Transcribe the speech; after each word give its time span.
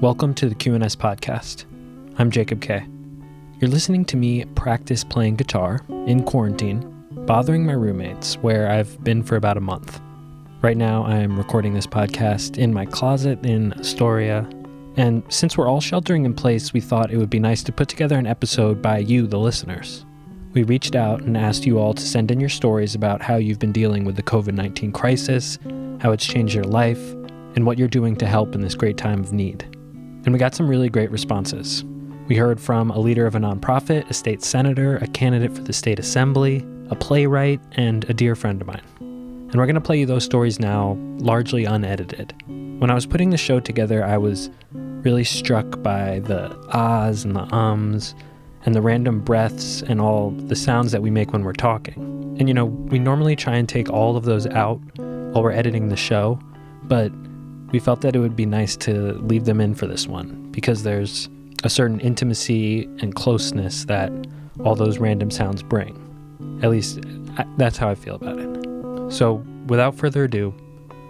Welcome 0.00 0.32
to 0.36 0.48
the 0.48 0.54
QNS 0.54 0.96
podcast. 0.96 1.66
I'm 2.18 2.30
Jacob 2.30 2.62
Kaye. 2.62 2.88
You're 3.60 3.68
listening 3.68 4.06
to 4.06 4.16
me 4.16 4.46
practice 4.54 5.04
playing 5.04 5.36
guitar 5.36 5.84
in 6.06 6.22
quarantine, 6.22 7.04
bothering 7.26 7.66
my 7.66 7.74
roommates, 7.74 8.36
where 8.36 8.70
I've 8.70 9.04
been 9.04 9.22
for 9.22 9.36
about 9.36 9.58
a 9.58 9.60
month. 9.60 10.00
Right 10.62 10.78
now, 10.78 11.04
I 11.04 11.16
am 11.16 11.36
recording 11.36 11.74
this 11.74 11.86
podcast 11.86 12.56
in 12.56 12.72
my 12.72 12.86
closet 12.86 13.44
in 13.44 13.74
Astoria. 13.74 14.48
And 14.96 15.22
since 15.28 15.58
we're 15.58 15.68
all 15.68 15.82
sheltering 15.82 16.24
in 16.24 16.32
place, 16.32 16.72
we 16.72 16.80
thought 16.80 17.10
it 17.10 17.18
would 17.18 17.28
be 17.28 17.38
nice 17.38 17.62
to 17.64 17.72
put 17.72 17.88
together 17.88 18.16
an 18.16 18.26
episode 18.26 18.80
by 18.80 18.96
you, 18.96 19.26
the 19.26 19.38
listeners. 19.38 20.05
We 20.56 20.62
reached 20.62 20.96
out 20.96 21.20
and 21.20 21.36
asked 21.36 21.66
you 21.66 21.78
all 21.78 21.92
to 21.92 22.00
send 22.00 22.30
in 22.30 22.40
your 22.40 22.48
stories 22.48 22.94
about 22.94 23.20
how 23.20 23.36
you've 23.36 23.58
been 23.58 23.72
dealing 23.72 24.06
with 24.06 24.16
the 24.16 24.22
COVID 24.22 24.54
19 24.54 24.90
crisis, 24.90 25.58
how 26.00 26.12
it's 26.12 26.24
changed 26.24 26.54
your 26.54 26.64
life, 26.64 27.12
and 27.54 27.66
what 27.66 27.76
you're 27.76 27.88
doing 27.88 28.16
to 28.16 28.26
help 28.26 28.54
in 28.54 28.62
this 28.62 28.74
great 28.74 28.96
time 28.96 29.20
of 29.20 29.34
need. 29.34 29.64
And 30.24 30.32
we 30.32 30.38
got 30.38 30.54
some 30.54 30.66
really 30.66 30.88
great 30.88 31.10
responses. 31.10 31.84
We 32.28 32.36
heard 32.36 32.58
from 32.58 32.90
a 32.90 32.98
leader 32.98 33.26
of 33.26 33.34
a 33.34 33.38
nonprofit, 33.38 34.08
a 34.08 34.14
state 34.14 34.42
senator, 34.42 34.96
a 34.96 35.06
candidate 35.08 35.54
for 35.54 35.60
the 35.60 35.74
state 35.74 35.98
assembly, 35.98 36.66
a 36.88 36.94
playwright, 36.94 37.60
and 37.72 38.08
a 38.08 38.14
dear 38.14 38.34
friend 38.34 38.62
of 38.62 38.66
mine. 38.66 38.80
And 39.00 39.56
we're 39.56 39.66
going 39.66 39.74
to 39.74 39.80
play 39.82 40.00
you 40.00 40.06
those 40.06 40.24
stories 40.24 40.58
now, 40.58 40.96
largely 41.18 41.66
unedited. 41.66 42.32
When 42.78 42.90
I 42.90 42.94
was 42.94 43.04
putting 43.04 43.28
the 43.28 43.36
show 43.36 43.60
together, 43.60 44.02
I 44.02 44.16
was 44.16 44.48
really 44.72 45.24
struck 45.24 45.82
by 45.82 46.20
the 46.20 46.56
ahs 46.72 47.26
and 47.26 47.36
the 47.36 47.54
ums 47.54 48.14
and 48.66 48.74
the 48.74 48.82
random 48.82 49.20
breaths 49.20 49.82
and 49.82 50.00
all 50.00 50.30
the 50.30 50.56
sounds 50.56 50.92
that 50.92 51.00
we 51.00 51.10
make 51.10 51.32
when 51.32 51.44
we're 51.44 51.52
talking. 51.52 51.94
And 52.38 52.48
you 52.48 52.54
know, 52.54 52.66
we 52.66 52.98
normally 52.98 53.36
try 53.36 53.56
and 53.56 53.68
take 53.68 53.88
all 53.88 54.16
of 54.16 54.24
those 54.24 54.46
out 54.48 54.80
while 54.96 55.42
we're 55.42 55.52
editing 55.52 55.88
the 55.88 55.96
show, 55.96 56.38
but 56.82 57.12
we 57.70 57.78
felt 57.78 58.00
that 58.02 58.14
it 58.14 58.18
would 58.18 58.36
be 58.36 58.44
nice 58.44 58.76
to 58.78 59.12
leave 59.22 59.44
them 59.44 59.60
in 59.60 59.74
for 59.74 59.86
this 59.86 60.06
one 60.06 60.50
because 60.50 60.82
there's 60.82 61.28
a 61.64 61.70
certain 61.70 62.00
intimacy 62.00 62.84
and 63.00 63.14
closeness 63.14 63.84
that 63.84 64.12
all 64.64 64.74
those 64.74 64.98
random 64.98 65.30
sounds 65.30 65.62
bring. 65.62 66.02
At 66.62 66.70
least 66.70 67.00
that's 67.56 67.76
how 67.76 67.88
I 67.88 67.94
feel 67.94 68.16
about 68.16 68.38
it. 68.38 69.12
So, 69.12 69.44
without 69.66 69.94
further 69.94 70.24
ado, 70.24 70.54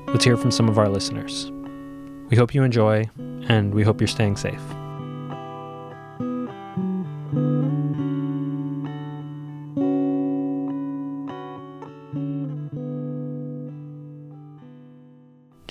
let's 0.08 0.24
hear 0.24 0.36
from 0.36 0.50
some 0.50 0.68
of 0.68 0.78
our 0.78 0.88
listeners. 0.88 1.50
We 2.28 2.36
hope 2.36 2.54
you 2.54 2.62
enjoy, 2.62 3.08
and 3.48 3.72
we 3.72 3.82
hope 3.82 4.00
you're 4.00 4.08
staying 4.08 4.36
safe. 4.36 4.60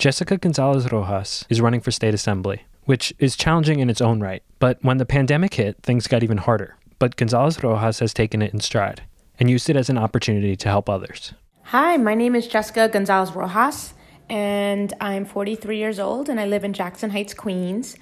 Jessica 0.06 0.36
Gonzalez 0.36 0.92
Rojas 0.92 1.44
is 1.48 1.60
running 1.60 1.80
for 1.80 1.90
state 1.90 2.14
assembly 2.14 2.62
which 2.84 3.12
is 3.18 3.34
challenging 3.34 3.80
in 3.80 3.90
its 3.90 4.00
own 4.00 4.20
right. 4.20 4.40
But 4.60 4.78
when 4.82 4.98
the 4.98 5.04
pandemic 5.04 5.54
hit, 5.54 5.82
things 5.82 6.06
got 6.06 6.22
even 6.22 6.36
harder. 6.36 6.76
But 7.00 7.16
Gonzalez 7.16 7.60
Rojas 7.60 7.98
has 7.98 8.14
taken 8.14 8.40
it 8.40 8.54
in 8.54 8.60
stride 8.60 9.02
and 9.40 9.50
used 9.50 9.68
it 9.68 9.74
as 9.74 9.90
an 9.90 9.98
opportunity 9.98 10.54
to 10.54 10.68
help 10.68 10.88
others. 10.88 11.34
Hi, 11.64 11.96
my 11.96 12.14
name 12.14 12.36
is 12.36 12.46
Jessica 12.46 12.88
Gonzalez 12.88 13.32
Rojas, 13.32 13.94
and 14.30 14.92
I'm 15.00 15.24
43 15.24 15.76
years 15.76 15.98
old, 15.98 16.28
and 16.28 16.38
I 16.38 16.46
live 16.46 16.62
in 16.62 16.72
Jackson 16.72 17.10
Heights, 17.10 17.34
Queens. 17.34 17.96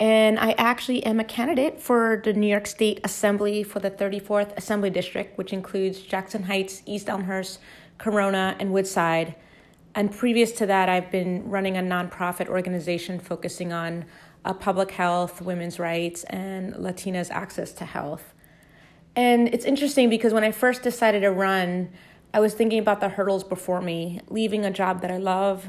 And 0.00 0.38
I 0.38 0.52
actually 0.52 1.04
am 1.04 1.20
a 1.20 1.24
candidate 1.24 1.78
for 1.78 2.22
the 2.24 2.32
New 2.32 2.46
York 2.46 2.68
State 2.68 3.00
Assembly 3.04 3.64
for 3.64 3.80
the 3.80 3.90
34th 3.90 4.56
Assembly 4.56 4.88
District, 4.88 5.36
which 5.36 5.52
includes 5.52 6.00
Jackson 6.00 6.44
Heights, 6.44 6.82
East 6.86 7.10
Elmhurst, 7.10 7.58
Corona, 7.98 8.56
and 8.58 8.72
Woodside. 8.72 9.34
And 9.94 10.12
previous 10.12 10.52
to 10.52 10.66
that, 10.66 10.88
I've 10.88 11.10
been 11.10 11.48
running 11.48 11.76
a 11.76 11.80
nonprofit 11.80 12.48
organization 12.48 13.18
focusing 13.18 13.72
on 13.72 14.04
uh, 14.44 14.52
public 14.54 14.92
health, 14.92 15.42
women's 15.42 15.78
rights, 15.78 16.24
and 16.24 16.74
Latinas' 16.74 17.30
access 17.30 17.72
to 17.72 17.84
health. 17.84 18.32
And 19.16 19.48
it's 19.48 19.64
interesting 19.64 20.08
because 20.08 20.32
when 20.32 20.44
I 20.44 20.52
first 20.52 20.82
decided 20.82 21.20
to 21.20 21.30
run, 21.30 21.90
I 22.32 22.40
was 22.40 22.54
thinking 22.54 22.78
about 22.78 23.00
the 23.00 23.08
hurdles 23.08 23.42
before 23.42 23.80
me 23.80 24.20
leaving 24.28 24.64
a 24.64 24.70
job 24.70 25.02
that 25.02 25.10
I 25.10 25.16
love, 25.16 25.66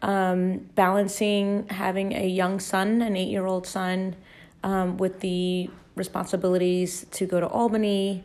um, 0.00 0.70
balancing 0.74 1.66
having 1.68 2.14
a 2.14 2.26
young 2.26 2.60
son, 2.60 3.02
an 3.02 3.16
eight 3.16 3.28
year 3.28 3.44
old 3.44 3.66
son, 3.66 4.16
um, 4.64 4.96
with 4.96 5.20
the 5.20 5.68
responsibilities 5.94 7.04
to 7.10 7.26
go 7.26 7.40
to 7.40 7.46
Albany, 7.46 8.24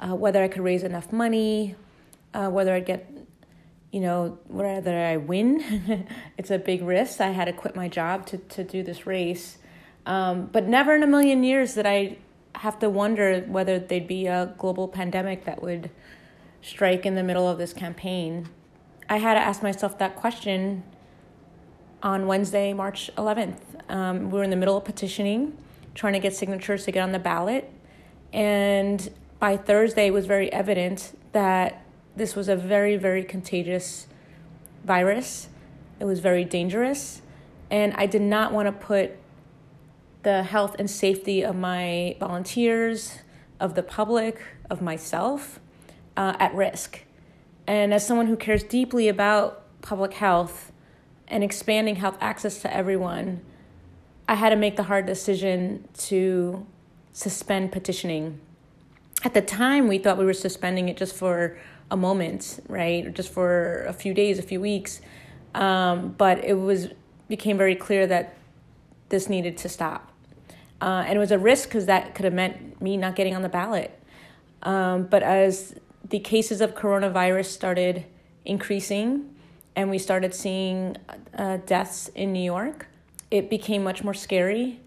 uh, 0.00 0.14
whether 0.16 0.42
I 0.42 0.48
could 0.48 0.62
raise 0.62 0.82
enough 0.82 1.12
money, 1.12 1.76
uh, 2.34 2.48
whether 2.48 2.74
I'd 2.74 2.86
get 2.86 3.08
you 3.90 4.00
know, 4.00 4.38
whether 4.46 4.96
I 4.96 5.16
win, 5.16 6.06
it's 6.38 6.50
a 6.50 6.58
big 6.58 6.82
risk. 6.82 7.20
I 7.20 7.28
had 7.28 7.46
to 7.46 7.52
quit 7.52 7.74
my 7.74 7.88
job 7.88 8.26
to, 8.26 8.38
to 8.38 8.64
do 8.64 8.82
this 8.82 9.06
race. 9.06 9.58
Um, 10.06 10.46
but 10.46 10.66
never 10.66 10.94
in 10.94 11.02
a 11.02 11.06
million 11.06 11.42
years 11.42 11.74
did 11.74 11.86
I 11.86 12.18
have 12.54 12.78
to 12.80 12.88
wonder 12.88 13.40
whether 13.42 13.78
there'd 13.78 14.06
be 14.06 14.26
a 14.26 14.54
global 14.58 14.88
pandemic 14.88 15.44
that 15.44 15.62
would 15.62 15.90
strike 16.62 17.06
in 17.06 17.14
the 17.14 17.22
middle 17.22 17.48
of 17.48 17.58
this 17.58 17.72
campaign. 17.72 18.48
I 19.08 19.18
had 19.18 19.34
to 19.34 19.40
ask 19.40 19.62
myself 19.62 19.98
that 19.98 20.16
question 20.16 20.84
on 22.02 22.26
Wednesday, 22.26 22.72
March 22.72 23.10
11th. 23.16 23.58
Um, 23.90 24.30
we 24.30 24.38
were 24.38 24.44
in 24.44 24.50
the 24.50 24.56
middle 24.56 24.76
of 24.76 24.84
petitioning, 24.84 25.56
trying 25.94 26.12
to 26.12 26.18
get 26.18 26.34
signatures 26.34 26.84
to 26.84 26.92
get 26.92 27.02
on 27.02 27.12
the 27.12 27.18
ballot. 27.18 27.70
And 28.32 29.10
by 29.38 29.56
Thursday, 29.56 30.06
it 30.06 30.12
was 30.12 30.26
very 30.26 30.52
evident 30.52 31.18
that 31.32 31.79
this 32.16 32.34
was 32.34 32.48
a 32.48 32.56
very, 32.56 32.96
very 32.96 33.24
contagious 33.24 34.06
virus. 34.84 35.48
It 35.98 36.04
was 36.04 36.20
very 36.20 36.44
dangerous. 36.44 37.22
And 37.70 37.92
I 37.94 38.06
did 38.06 38.22
not 38.22 38.52
want 38.52 38.66
to 38.66 38.72
put 38.72 39.12
the 40.22 40.42
health 40.42 40.76
and 40.78 40.90
safety 40.90 41.42
of 41.42 41.56
my 41.56 42.16
volunteers, 42.18 43.20
of 43.58 43.74
the 43.74 43.82
public, 43.82 44.40
of 44.68 44.82
myself 44.82 45.60
uh, 46.16 46.36
at 46.38 46.54
risk. 46.54 47.04
And 47.66 47.94
as 47.94 48.06
someone 48.06 48.26
who 48.26 48.36
cares 48.36 48.62
deeply 48.62 49.08
about 49.08 49.62
public 49.82 50.14
health 50.14 50.72
and 51.28 51.44
expanding 51.44 51.96
health 51.96 52.18
access 52.20 52.60
to 52.62 52.74
everyone, 52.74 53.40
I 54.28 54.34
had 54.34 54.50
to 54.50 54.56
make 54.56 54.76
the 54.76 54.84
hard 54.84 55.06
decision 55.06 55.88
to 55.98 56.66
suspend 57.12 57.72
petitioning. 57.72 58.40
At 59.24 59.34
the 59.34 59.42
time, 59.42 59.88
we 59.88 59.98
thought 59.98 60.18
we 60.18 60.24
were 60.24 60.32
suspending 60.32 60.88
it 60.88 60.96
just 60.96 61.14
for 61.14 61.58
a 61.90 61.96
moment, 61.96 62.60
right? 62.68 63.12
Just 63.14 63.32
for 63.32 63.84
a 63.84 63.92
few 63.92 64.14
days, 64.14 64.38
a 64.38 64.42
few 64.42 64.60
weeks. 64.60 65.00
Um, 65.54 66.14
but 66.16 66.44
it 66.44 66.54
was 66.54 66.88
became 67.28 67.56
very 67.56 67.76
clear 67.76 68.06
that 68.06 68.36
this 69.08 69.28
needed 69.28 69.56
to 69.58 69.68
stop. 69.68 70.12
Uh, 70.80 71.04
and 71.06 71.16
it 71.16 71.18
was 71.18 71.30
a 71.30 71.38
risk 71.38 71.68
because 71.68 71.86
that 71.86 72.14
could 72.14 72.24
have 72.24 72.34
meant 72.34 72.80
me 72.80 72.96
not 72.96 73.14
getting 73.14 73.34
on 73.34 73.42
the 73.42 73.48
ballot. 73.48 73.96
Um, 74.62 75.04
but 75.04 75.22
as 75.22 75.74
the 76.08 76.18
cases 76.18 76.60
of 76.60 76.74
coronavirus 76.74 77.46
started 77.46 78.04
increasing 78.44 79.34
and 79.76 79.90
we 79.90 79.98
started 79.98 80.34
seeing 80.34 80.96
uh, 81.36 81.58
deaths 81.66 82.08
in 82.14 82.32
New 82.32 82.42
York, 82.42 82.88
it 83.30 83.48
became 83.48 83.84
much 83.84 84.02
more 84.02 84.14
scary 84.14 84.80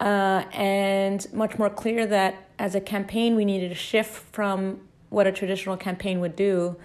uh, 0.00 0.44
and 0.52 1.32
much 1.32 1.58
more 1.58 1.70
clear 1.70 2.06
that 2.06 2.48
as 2.58 2.74
a 2.74 2.80
campaign 2.80 3.34
we 3.34 3.44
needed 3.44 3.70
to 3.70 3.74
shift 3.74 4.12
from 4.32 4.80
what 5.10 5.26
a 5.26 5.32
traditional 5.32 5.76
campaign 5.76 6.20
would 6.20 6.36
do 6.36 6.76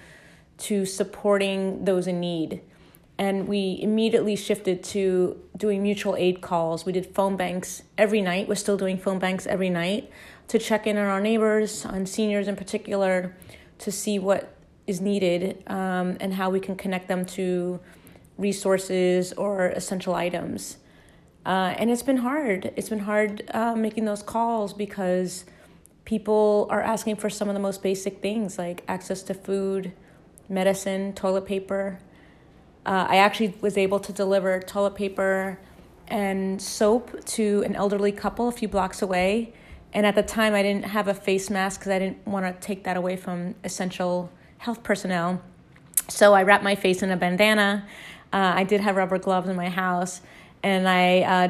to 0.57 0.85
supporting 0.85 1.85
those 1.85 2.07
in 2.07 2.19
need. 2.19 2.61
And 3.17 3.47
we 3.47 3.79
immediately 3.81 4.35
shifted 4.35 4.83
to 4.85 5.39
doing 5.55 5.83
mutual 5.83 6.15
aid 6.15 6.41
calls. 6.41 6.85
We 6.85 6.91
did 6.91 7.05
phone 7.13 7.35
banks 7.37 7.83
every 7.97 8.21
night. 8.21 8.47
We're 8.47 8.55
still 8.55 8.77
doing 8.77 8.97
phone 8.97 9.19
banks 9.19 9.45
every 9.45 9.69
night 9.69 10.09
to 10.47 10.59
check 10.59 10.87
in 10.87 10.97
on 10.97 11.05
our 11.05 11.21
neighbors, 11.21 11.85
on 11.85 12.05
seniors 12.05 12.47
in 12.47 12.55
particular, 12.55 13.35
to 13.79 13.91
see 13.91 14.19
what 14.19 14.55
is 14.87 14.99
needed 14.99 15.63
um, 15.67 16.17
and 16.19 16.33
how 16.33 16.49
we 16.49 16.59
can 16.59 16.75
connect 16.75 17.07
them 17.07 17.25
to 17.25 17.79
resources 18.37 19.31
or 19.33 19.67
essential 19.69 20.15
items. 20.15 20.77
Uh, 21.45 21.75
and 21.77 21.89
it's 21.91 22.03
been 22.03 22.17
hard. 22.17 22.73
It's 22.75 22.89
been 22.89 22.99
hard 22.99 23.43
uh, 23.53 23.75
making 23.75 24.05
those 24.05 24.23
calls 24.23 24.73
because 24.73 25.45
people 26.05 26.67
are 26.69 26.81
asking 26.81 27.15
for 27.15 27.29
some 27.29 27.49
of 27.49 27.53
the 27.53 27.59
most 27.59 27.81
basic 27.81 28.21
things 28.21 28.57
like 28.57 28.83
access 28.87 29.23
to 29.23 29.33
food, 29.33 29.93
medicine, 30.49 31.13
toilet 31.13 31.45
paper. 31.45 31.99
Uh, 32.85 33.07
I 33.09 33.17
actually 33.17 33.55
was 33.61 33.77
able 33.77 33.99
to 33.99 34.11
deliver 34.11 34.59
toilet 34.59 34.95
paper 34.95 35.59
and 36.07 36.61
soap 36.61 37.23
to 37.25 37.63
an 37.65 37.75
elderly 37.75 38.11
couple 38.11 38.47
a 38.47 38.51
few 38.51 38.67
blocks 38.67 39.01
away. 39.01 39.53
And 39.93 40.05
at 40.05 40.15
the 40.15 40.23
time, 40.23 40.53
I 40.53 40.61
didn't 40.61 40.85
have 40.85 41.07
a 41.07 41.13
face 41.13 41.49
mask 41.49 41.79
because 41.79 41.91
I 41.91 41.99
didn't 41.99 42.27
want 42.27 42.45
to 42.45 42.65
take 42.65 42.83
that 42.83 42.97
away 42.97 43.15
from 43.15 43.55
essential 43.63 44.29
health 44.57 44.83
personnel. 44.83 45.41
So 46.09 46.33
I 46.33 46.43
wrapped 46.43 46.63
my 46.63 46.75
face 46.75 47.03
in 47.03 47.11
a 47.11 47.17
bandana. 47.17 47.87
Uh, 48.33 48.53
I 48.55 48.63
did 48.63 48.81
have 48.81 48.95
rubber 48.95 49.19
gloves 49.19 49.47
in 49.47 49.55
my 49.55 49.69
house, 49.69 50.21
and 50.63 50.89
I 50.89 51.21
uh, 51.21 51.49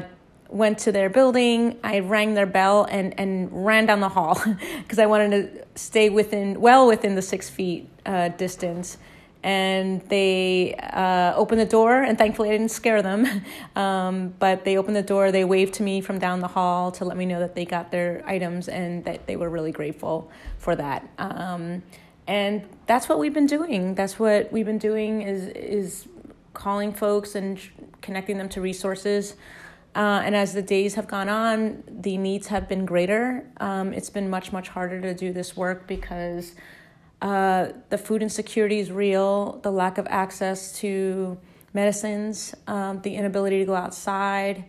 went 0.54 0.78
to 0.78 0.92
their 0.92 1.10
building. 1.10 1.76
I 1.82 1.98
rang 1.98 2.34
their 2.34 2.46
bell 2.46 2.86
and, 2.88 3.18
and 3.18 3.66
ran 3.66 3.86
down 3.86 3.98
the 3.98 4.08
hall 4.08 4.40
because 4.82 5.00
I 5.00 5.06
wanted 5.06 5.30
to 5.30 5.66
stay 5.74 6.08
within, 6.10 6.60
well 6.60 6.86
within 6.86 7.16
the 7.16 7.22
six 7.22 7.50
feet 7.50 7.88
uh, 8.06 8.28
distance. 8.28 8.96
And 9.42 10.00
they 10.08 10.74
uh, 10.76 11.34
opened 11.36 11.60
the 11.60 11.66
door, 11.66 12.02
and 12.02 12.16
thankfully 12.16 12.48
I 12.48 12.52
didn't 12.52 12.70
scare 12.70 13.02
them. 13.02 13.26
Um, 13.76 14.32
but 14.38 14.64
they 14.64 14.76
opened 14.76 14.94
the 14.94 15.02
door, 15.02 15.32
they 15.32 15.44
waved 15.44 15.74
to 15.74 15.82
me 15.82 16.00
from 16.00 16.20
down 16.20 16.38
the 16.38 16.46
hall 16.46 16.92
to 16.92 17.04
let 17.04 17.16
me 17.16 17.26
know 17.26 17.40
that 17.40 17.56
they 17.56 17.64
got 17.64 17.90
their 17.90 18.22
items 18.24 18.68
and 18.68 19.04
that 19.04 19.26
they 19.26 19.34
were 19.34 19.50
really 19.50 19.72
grateful 19.72 20.30
for 20.58 20.76
that. 20.76 21.10
Um, 21.18 21.82
and 22.28 22.62
that's 22.86 23.08
what 23.08 23.18
we've 23.18 23.34
been 23.34 23.48
doing. 23.48 23.96
That's 23.96 24.16
what 24.16 24.52
we've 24.52 24.64
been 24.64 24.78
doing 24.78 25.22
is 25.22 25.48
is 25.48 26.06
calling 26.54 26.92
folks 26.92 27.34
and 27.34 27.58
connecting 28.00 28.38
them 28.38 28.48
to 28.50 28.60
resources. 28.60 29.34
Uh, 29.94 30.22
and 30.24 30.34
as 30.34 30.54
the 30.54 30.62
days 30.62 30.94
have 30.94 31.06
gone 31.06 31.28
on, 31.28 31.84
the 31.88 32.16
needs 32.16 32.48
have 32.48 32.68
been 32.68 32.84
greater. 32.84 33.48
Um, 33.58 33.92
it's 33.92 34.10
been 34.10 34.28
much, 34.28 34.52
much 34.52 34.68
harder 34.68 35.00
to 35.00 35.14
do 35.14 35.32
this 35.32 35.56
work 35.56 35.86
because 35.86 36.54
uh, 37.22 37.68
the 37.90 37.98
food 37.98 38.20
insecurity 38.20 38.80
is 38.80 38.90
real, 38.90 39.60
the 39.62 39.70
lack 39.70 39.98
of 39.98 40.06
access 40.10 40.76
to 40.80 41.38
medicines, 41.72 42.54
um, 42.66 43.00
the 43.02 43.14
inability 43.14 43.60
to 43.60 43.64
go 43.64 43.74
outside, 43.74 44.64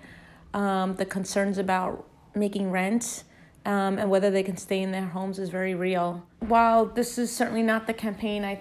um, 0.53 0.95
the 0.95 1.05
concerns 1.05 1.57
about 1.57 2.07
making 2.35 2.69
rent, 2.69 3.23
um, 3.65 3.97
and 3.97 4.09
whether 4.09 4.29
they 4.29 4.43
can 4.43 4.57
stay 4.57 4.81
in 4.81 4.91
their 4.91 5.05
homes 5.05 5.39
is 5.39 5.49
very 5.49 5.73
real. 5.73 6.25
While 6.39 6.85
this 6.85 7.17
is 7.17 7.35
certainly 7.35 7.63
not 7.63 7.87
the 7.87 7.93
campaign 7.93 8.45
I 8.45 8.59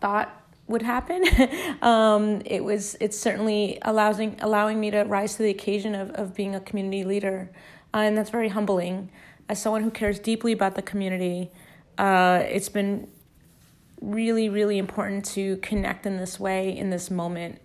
thought 0.00 0.37
would 0.68 0.82
happen. 0.82 1.24
um, 1.82 2.42
it 2.44 2.62
was 2.62 2.96
it's 3.00 3.18
certainly 3.18 3.78
allowing 3.82 4.36
allowing 4.40 4.78
me 4.78 4.90
to 4.90 5.02
rise 5.02 5.36
to 5.36 5.42
the 5.42 5.50
occasion 5.50 5.94
of, 5.94 6.10
of 6.10 6.34
being 6.34 6.54
a 6.54 6.60
community 6.60 7.04
leader, 7.04 7.50
uh, 7.94 7.98
and 7.98 8.16
that's 8.16 8.30
very 8.30 8.48
humbling. 8.48 9.10
As 9.48 9.60
someone 9.60 9.82
who 9.82 9.90
cares 9.90 10.18
deeply 10.18 10.52
about 10.52 10.74
the 10.74 10.82
community, 10.82 11.50
uh, 11.96 12.42
it's 12.46 12.68
been 12.68 13.08
really 14.00 14.48
really 14.48 14.78
important 14.78 15.24
to 15.24 15.56
connect 15.56 16.06
in 16.06 16.18
this 16.18 16.38
way 16.38 16.76
in 16.76 16.90
this 16.90 17.10
moment. 17.10 17.60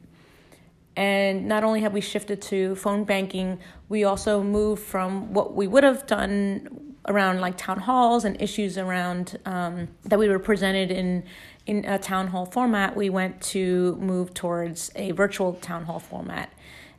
And 0.96 1.48
not 1.48 1.64
only 1.64 1.82
have 1.82 1.94
we 1.94 2.02
shifted 2.02 2.42
to 2.44 2.76
phone 2.76 3.04
banking, 3.04 3.60
we 3.90 4.04
also 4.04 4.44
moved 4.44 4.84
from 4.84 5.34
what 5.34 5.56
we 5.56 5.66
would 5.68 5.84
have 5.84 6.06
done 6.06 6.83
around 7.08 7.42
like 7.42 7.58
town 7.58 7.80
halls 7.80 8.24
and 8.26 8.42
issues 8.42 8.78
around 8.78 9.38
um, 9.46 9.90
that 10.04 10.18
we 10.18 10.28
were 10.30 10.40
presented 10.40 10.92
in 10.92 11.24
in 11.66 11.86
a 11.86 11.98
town 11.98 12.28
hall 12.28 12.46
format, 12.46 12.96
we 12.96 13.10
went 13.10 13.42
to 13.42 13.96
move 13.96 14.34
towards 14.34 14.92
a 14.96 15.12
virtual 15.12 15.54
town 15.54 15.86
hall 15.86 16.00
format. 16.00 16.52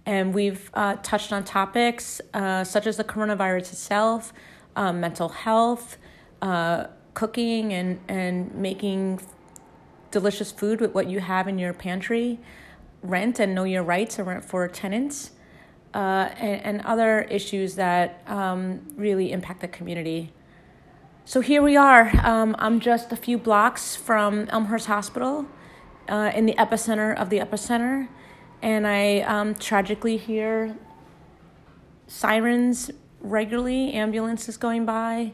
And 0.06 0.34
we've 0.34 0.70
uh, 0.74 0.96
touched 1.02 1.32
on 1.32 1.44
topics 1.44 2.20
uh, 2.32 2.64
such 2.64 2.86
as 2.86 2.96
the 2.96 3.04
coronavirus 3.04 3.72
itself, 3.72 4.32
um, 4.76 5.00
mental 5.00 5.28
health, 5.28 5.98
uh, 6.40 6.86
cooking, 7.14 7.72
and, 7.72 8.00
and 8.08 8.54
making 8.54 9.20
delicious 10.10 10.50
food 10.50 10.80
with 10.80 10.94
what 10.94 11.08
you 11.08 11.20
have 11.20 11.48
in 11.48 11.58
your 11.58 11.72
pantry, 11.72 12.38
rent 13.02 13.38
and 13.38 13.54
know 13.54 13.64
your 13.64 13.82
rights 13.82 14.18
for 14.42 14.68
tenants, 14.68 15.32
uh, 15.94 16.28
and, 16.38 16.60
and 16.62 16.80
other 16.82 17.22
issues 17.22 17.76
that 17.76 18.22
um, 18.26 18.80
really 18.96 19.32
impact 19.32 19.60
the 19.60 19.68
community. 19.68 20.32
So 21.24 21.40
here 21.40 21.62
we 21.62 21.76
are. 21.76 22.10
Um, 22.22 22.54
I'm 22.58 22.80
just 22.80 23.12
a 23.12 23.16
few 23.16 23.38
blocks 23.38 23.96
from 23.96 24.48
Elmhurst 24.50 24.86
Hospital 24.88 25.46
uh, 26.08 26.32
in 26.34 26.46
the 26.46 26.54
epicenter 26.54 27.16
of 27.16 27.30
the 27.30 27.38
epicenter. 27.38 28.08
And 28.60 28.86
I 28.86 29.20
um, 29.20 29.54
tragically 29.54 30.16
hear 30.16 30.76
sirens 32.08 32.90
regularly, 33.20 33.92
ambulances 33.92 34.56
going 34.56 34.84
by. 34.84 35.32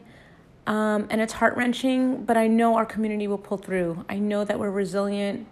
Um, 0.67 1.07
and 1.09 1.19
it's 1.19 1.33
heart 1.33 1.57
wrenching, 1.57 2.23
but 2.23 2.37
I 2.37 2.47
know 2.47 2.75
our 2.75 2.85
community 2.85 3.27
will 3.27 3.37
pull 3.37 3.57
through. 3.57 4.05
I 4.07 4.19
know 4.19 4.45
that 4.45 4.59
we're 4.59 4.71
resilient. 4.71 5.47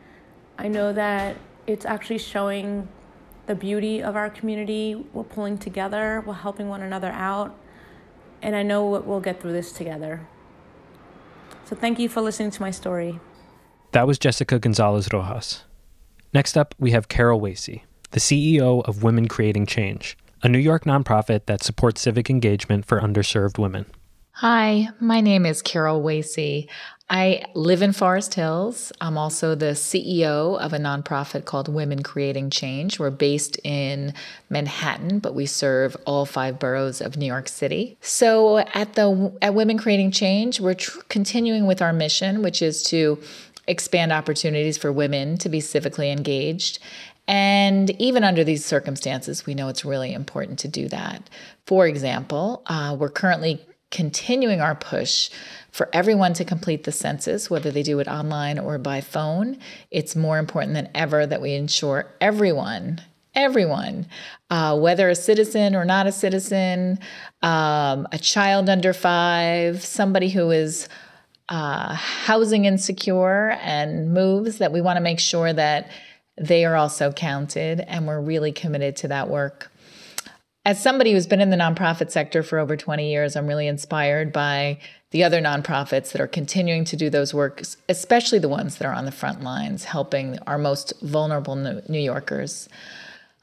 I 0.57 0.67
know 0.67 0.93
that 0.93 1.35
it's 1.67 1.85
actually 1.85 2.19
showing 2.19 2.87
the 3.49 3.55
beauty 3.55 4.01
of 4.01 4.15
our 4.15 4.29
community. 4.29 4.95
We're 5.11 5.23
pulling 5.23 5.57
together, 5.57 6.23
we're 6.23 6.35
helping 6.35 6.69
one 6.69 6.83
another 6.83 7.09
out 7.09 7.57
and 8.43 8.55
I 8.55 8.61
know 8.61 8.85
we'll 8.85 9.19
get 9.19 9.41
through 9.41 9.53
this 9.53 9.71
together. 9.71 10.27
So 11.65 11.75
thank 11.75 11.97
you 11.97 12.07
for 12.09 12.21
listening 12.21 12.51
to 12.51 12.61
my 12.61 12.69
story. 12.69 13.19
That 13.91 14.05
was 14.05 14.19
Jessica 14.19 14.59
Gonzalez 14.59 15.09
Rojas. 15.11 15.63
Next 16.31 16.55
up, 16.55 16.75
we 16.77 16.91
have 16.91 17.07
Carol 17.07 17.41
Wasey, 17.41 17.81
the 18.11 18.19
CEO 18.19 18.87
of 18.87 19.01
Women 19.01 19.27
Creating 19.27 19.65
Change, 19.65 20.15
a 20.43 20.47
New 20.47 20.59
York 20.59 20.85
nonprofit 20.85 21.47
that 21.47 21.63
supports 21.63 22.01
civic 22.01 22.29
engagement 22.29 22.85
for 22.85 23.01
underserved 23.01 23.57
women. 23.57 23.87
Hi, 24.41 24.87
my 25.01 25.19
name 25.19 25.45
is 25.45 25.61
Carol 25.61 26.01
Wasey. 26.01 26.69
I 27.09 27.43
live 27.55 27.81
in 27.81 27.91
Forest 27.91 28.35
Hills. 28.35 28.93
I'm 29.01 29.17
also 29.17 29.53
the 29.53 29.73
CEO 29.73 30.57
of 30.57 30.71
a 30.71 30.77
nonprofit 30.77 31.43
called 31.43 31.67
Women 31.67 32.03
Creating 32.03 32.49
Change. 32.49 32.99
We're 32.99 33.09
based 33.09 33.59
in 33.65 34.13
Manhattan, 34.49 35.19
but 35.19 35.35
we 35.35 35.45
serve 35.45 35.97
all 36.05 36.25
five 36.25 36.57
boroughs 36.57 37.01
of 37.01 37.17
New 37.17 37.25
York 37.25 37.49
City. 37.49 37.97
So 37.99 38.59
at 38.59 38.93
the 38.93 39.33
at 39.41 39.55
Women 39.55 39.77
Creating 39.77 40.09
Change, 40.09 40.61
we're 40.61 40.75
tr- 40.75 41.01
continuing 41.09 41.67
with 41.67 41.81
our 41.81 41.91
mission, 41.91 42.41
which 42.41 42.61
is 42.61 42.81
to 42.83 43.19
expand 43.67 44.13
opportunities 44.13 44.77
for 44.77 44.89
women 44.93 45.37
to 45.39 45.49
be 45.49 45.59
civically 45.59 46.13
engaged. 46.13 46.79
And 47.27 47.89
even 48.01 48.23
under 48.23 48.45
these 48.45 48.63
circumstances, 48.63 49.45
we 49.45 49.53
know 49.53 49.67
it's 49.67 49.83
really 49.83 50.13
important 50.13 50.59
to 50.59 50.69
do 50.69 50.87
that. 50.87 51.29
For 51.65 51.87
example, 51.87 52.63
uh, 52.67 52.95
we're 52.97 53.09
currently 53.09 53.65
continuing 53.91 54.61
our 54.61 54.75
push 54.75 55.29
for 55.71 55.89
everyone 55.93 56.33
to 56.33 56.45
complete 56.45 56.83
the 56.83 56.91
census, 56.91 57.49
whether 57.49 57.71
they 57.71 57.83
do 57.83 57.99
it 57.99 58.07
online 58.07 58.59
or 58.59 58.77
by 58.77 59.01
phone. 59.01 59.57
It's 59.91 60.15
more 60.15 60.37
important 60.37 60.73
than 60.73 60.89
ever 60.93 61.25
that 61.25 61.41
we 61.41 61.53
ensure 61.53 62.11
everyone, 62.21 63.01
everyone, 63.35 64.07
uh, 64.49 64.77
whether 64.79 65.09
a 65.09 65.15
citizen 65.15 65.75
or 65.75 65.85
not 65.85 66.07
a 66.07 66.11
citizen, 66.11 66.99
um, 67.41 68.07
a 68.11 68.19
child 68.19 68.69
under 68.69 68.93
five, 68.93 69.83
somebody 69.83 70.29
who 70.29 70.51
is 70.51 70.87
uh, 71.49 71.93
housing 71.95 72.65
insecure 72.65 73.51
and 73.61 74.13
moves, 74.13 74.59
that 74.59 74.71
we 74.71 74.81
want 74.81 74.97
to 74.97 75.01
make 75.01 75.19
sure 75.19 75.51
that 75.51 75.89
they 76.37 76.63
are 76.63 76.75
also 76.75 77.11
counted. 77.11 77.81
And 77.81 78.07
we're 78.07 78.21
really 78.21 78.51
committed 78.51 78.95
to 78.97 79.07
that 79.09 79.29
work 79.29 79.71
as 80.65 80.81
somebody 80.81 81.13
who's 81.13 81.27
been 81.27 81.41
in 81.41 81.49
the 81.49 81.57
nonprofit 81.57 82.11
sector 82.11 82.43
for 82.43 82.59
over 82.59 82.75
20 82.75 83.09
years, 83.09 83.35
I'm 83.35 83.47
really 83.47 83.67
inspired 83.67 84.33
by 84.33 84.79
the 85.11 85.23
other 85.23 85.41
nonprofits 85.41 86.11
that 86.11 86.21
are 86.21 86.27
continuing 86.27 86.85
to 86.85 86.95
do 86.95 87.09
those 87.09 87.33
works, 87.33 87.77
especially 87.87 88.39
the 88.39 88.49
ones 88.49 88.77
that 88.77 88.85
are 88.85 88.93
on 88.93 89.05
the 89.05 89.11
front 89.11 89.41
lines, 89.41 89.85
helping 89.85 90.37
our 90.45 90.57
most 90.57 90.93
vulnerable 91.01 91.55
New 91.55 91.99
Yorkers. 91.99 92.69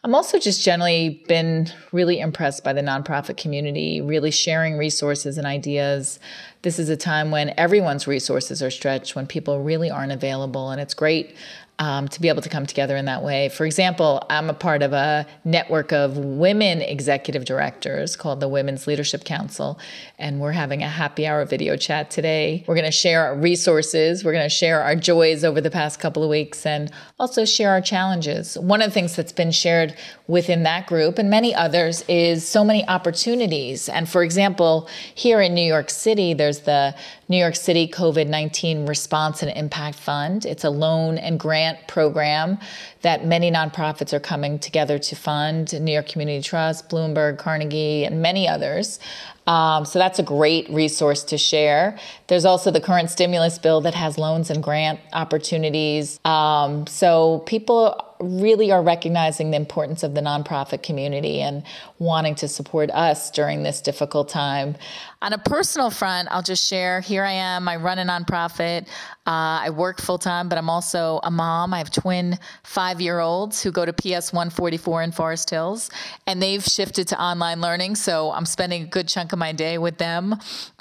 I'm 0.04 0.14
also 0.14 0.38
just 0.38 0.62
generally 0.62 1.24
been 1.26 1.68
really 1.90 2.20
impressed 2.20 2.62
by 2.62 2.72
the 2.72 2.80
nonprofit 2.80 3.36
community, 3.36 4.00
really 4.00 4.30
sharing 4.30 4.76
resources 4.76 5.36
and 5.36 5.46
ideas. 5.46 6.20
This 6.66 6.80
is 6.80 6.88
a 6.88 6.96
time 6.96 7.30
when 7.30 7.54
everyone's 7.56 8.08
resources 8.08 8.60
are 8.60 8.72
stretched, 8.72 9.14
when 9.14 9.28
people 9.28 9.62
really 9.62 9.88
aren't 9.88 10.10
available, 10.10 10.70
and 10.70 10.80
it's 10.80 10.94
great 10.94 11.36
um, 11.78 12.08
to 12.08 12.20
be 12.20 12.28
able 12.28 12.42
to 12.42 12.48
come 12.48 12.64
together 12.64 12.96
in 12.96 13.04
that 13.04 13.22
way. 13.22 13.50
For 13.50 13.66
example, 13.66 14.24
I'm 14.30 14.48
a 14.48 14.54
part 14.54 14.82
of 14.82 14.92
a 14.92 15.26
network 15.44 15.92
of 15.92 16.16
women 16.16 16.80
executive 16.80 17.44
directors 17.44 18.16
called 18.16 18.40
the 18.40 18.48
Women's 18.48 18.86
Leadership 18.86 19.24
Council, 19.24 19.78
and 20.18 20.40
we're 20.40 20.52
having 20.52 20.82
a 20.82 20.88
happy 20.88 21.26
hour 21.26 21.44
video 21.44 21.76
chat 21.76 22.10
today. 22.10 22.64
We're 22.66 22.74
going 22.74 22.86
to 22.86 22.90
share 22.90 23.26
our 23.26 23.36
resources, 23.36 24.24
we're 24.24 24.32
going 24.32 24.46
to 24.46 24.48
share 24.48 24.82
our 24.82 24.96
joys 24.96 25.44
over 25.44 25.60
the 25.60 25.70
past 25.70 26.00
couple 26.00 26.22
of 26.22 26.30
weeks, 26.30 26.64
and 26.64 26.90
also 27.18 27.44
share 27.44 27.70
our 27.70 27.82
challenges. 27.82 28.56
One 28.58 28.80
of 28.80 28.88
the 28.88 28.94
things 28.94 29.14
that's 29.14 29.32
been 29.32 29.52
shared 29.52 29.94
within 30.28 30.62
that 30.62 30.86
group 30.86 31.18
and 31.18 31.28
many 31.28 31.54
others 31.54 32.02
is 32.08 32.46
so 32.46 32.64
many 32.64 32.88
opportunities. 32.88 33.88
And 33.88 34.08
for 34.08 34.22
example, 34.22 34.88
here 35.14 35.40
in 35.40 35.54
New 35.54 35.66
York 35.66 35.90
City, 35.90 36.32
there's 36.32 36.55
the 36.60 36.94
New 37.28 37.36
York 37.36 37.56
City 37.56 37.88
COVID 37.88 38.28
19 38.28 38.86
Response 38.86 39.42
and 39.42 39.56
Impact 39.56 39.98
Fund. 39.98 40.44
It's 40.44 40.64
a 40.64 40.70
loan 40.70 41.18
and 41.18 41.38
grant 41.38 41.86
program 41.88 42.58
that 43.02 43.26
many 43.26 43.50
nonprofits 43.50 44.12
are 44.12 44.20
coming 44.20 44.58
together 44.58 44.98
to 44.98 45.16
fund 45.16 45.78
New 45.80 45.92
York 45.92 46.08
Community 46.08 46.42
Trust, 46.42 46.88
Bloomberg, 46.88 47.38
Carnegie, 47.38 48.04
and 48.04 48.20
many 48.22 48.48
others. 48.48 48.98
Um, 49.46 49.84
so 49.84 49.98
that's 49.98 50.18
a 50.18 50.22
great 50.22 50.68
resource 50.70 51.22
to 51.24 51.38
share. 51.38 51.98
There's 52.26 52.44
also 52.44 52.70
the 52.70 52.80
current 52.80 53.10
stimulus 53.10 53.58
bill 53.58 53.80
that 53.82 53.94
has 53.94 54.18
loans 54.18 54.50
and 54.50 54.62
grant 54.62 55.00
opportunities. 55.12 56.18
Um, 56.24 56.86
so 56.86 57.40
people 57.46 58.02
really 58.20 58.72
are 58.72 58.82
recognizing 58.82 59.50
the 59.50 59.56
importance 59.56 60.02
of 60.02 60.14
the 60.14 60.20
nonprofit 60.20 60.82
community 60.82 61.40
and 61.40 61.62
wanting 61.98 62.34
to 62.36 62.48
support 62.48 62.90
us 62.90 63.30
during 63.30 63.62
this 63.62 63.80
difficult 63.80 64.28
time. 64.28 64.76
On 65.22 65.32
a 65.32 65.38
personal 65.38 65.90
front, 65.90 66.28
I'll 66.30 66.42
just 66.42 66.66
share 66.66 67.00
here 67.00 67.24
I 67.24 67.32
am. 67.32 67.68
I 67.68 67.76
run 67.76 67.98
a 67.98 68.04
nonprofit. 68.04 68.86
Uh, 69.26 69.64
I 69.64 69.70
work 69.70 70.00
full 70.00 70.18
time, 70.18 70.48
but 70.48 70.56
I'm 70.56 70.70
also 70.70 71.20
a 71.24 71.30
mom. 71.30 71.74
I 71.74 71.78
have 71.78 71.90
twin 71.90 72.38
five 72.62 73.00
year 73.00 73.20
olds 73.20 73.62
who 73.62 73.72
go 73.72 73.84
to 73.84 73.92
PS 73.92 74.32
144 74.32 75.02
in 75.02 75.12
Forest 75.12 75.50
Hills, 75.50 75.90
and 76.26 76.40
they've 76.40 76.62
shifted 76.62 77.08
to 77.08 77.20
online 77.20 77.60
learning. 77.60 77.96
So 77.96 78.30
I'm 78.32 78.46
spending 78.46 78.82
a 78.82 78.86
good 78.86 79.08
chunk 79.08 79.32
of 79.36 79.38
my 79.38 79.52
day 79.52 79.78
with 79.78 79.98
them 79.98 80.34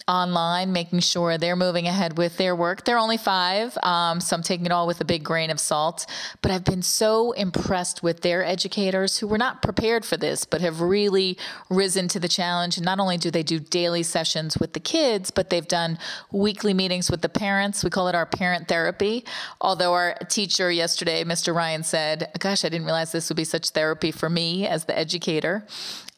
online, 0.07 0.71
making 0.71 0.99
sure 0.99 1.37
they're 1.37 1.55
moving 1.55 1.87
ahead 1.87 2.17
with 2.17 2.37
their 2.37 2.55
work. 2.55 2.85
They're 2.85 2.97
only 2.97 3.17
five, 3.17 3.77
um, 3.81 4.21
so 4.21 4.35
I'm 4.35 4.43
taking 4.43 4.65
it 4.65 4.71
all 4.71 4.85
with 4.87 5.01
a 5.01 5.05
big 5.05 5.23
grain 5.23 5.49
of 5.49 5.59
salt. 5.59 6.05
But 6.41 6.51
I've 6.51 6.63
been 6.63 6.83
so 6.83 7.31
impressed 7.31 8.03
with 8.03 8.21
their 8.21 8.43
educators 8.43 9.17
who 9.17 9.27
were 9.27 9.37
not 9.37 9.61
prepared 9.61 10.05
for 10.05 10.15
this, 10.15 10.45
but 10.45 10.61
have 10.61 10.79
really 10.81 11.37
risen 11.69 12.07
to 12.09 12.19
the 12.19 12.27
challenge. 12.27 12.77
And 12.77 12.85
not 12.85 12.99
only 12.99 13.17
do 13.17 13.31
they 13.31 13.43
do 13.43 13.59
daily 13.59 14.03
sessions 14.03 14.57
with 14.57 14.73
the 14.73 14.79
kids, 14.79 15.31
but 15.31 15.49
they've 15.49 15.67
done 15.67 15.97
weekly 16.31 16.73
meetings 16.73 17.09
with 17.09 17.21
the 17.21 17.29
parents. 17.29 17.83
We 17.83 17.89
call 17.89 18.07
it 18.07 18.15
our 18.15 18.27
parent 18.27 18.67
therapy. 18.67 19.25
Although 19.59 19.93
our 19.93 20.15
teacher 20.29 20.71
yesterday, 20.71 21.23
Mr. 21.23 21.53
Ryan, 21.53 21.83
said, 21.83 22.31
Gosh, 22.39 22.63
I 22.63 22.69
didn't 22.69 22.85
realize 22.85 23.11
this 23.11 23.29
would 23.29 23.37
be 23.37 23.43
such 23.43 23.71
therapy 23.71 24.11
for 24.11 24.29
me 24.29 24.67
as 24.67 24.85
the 24.85 24.97
educator. 24.97 25.65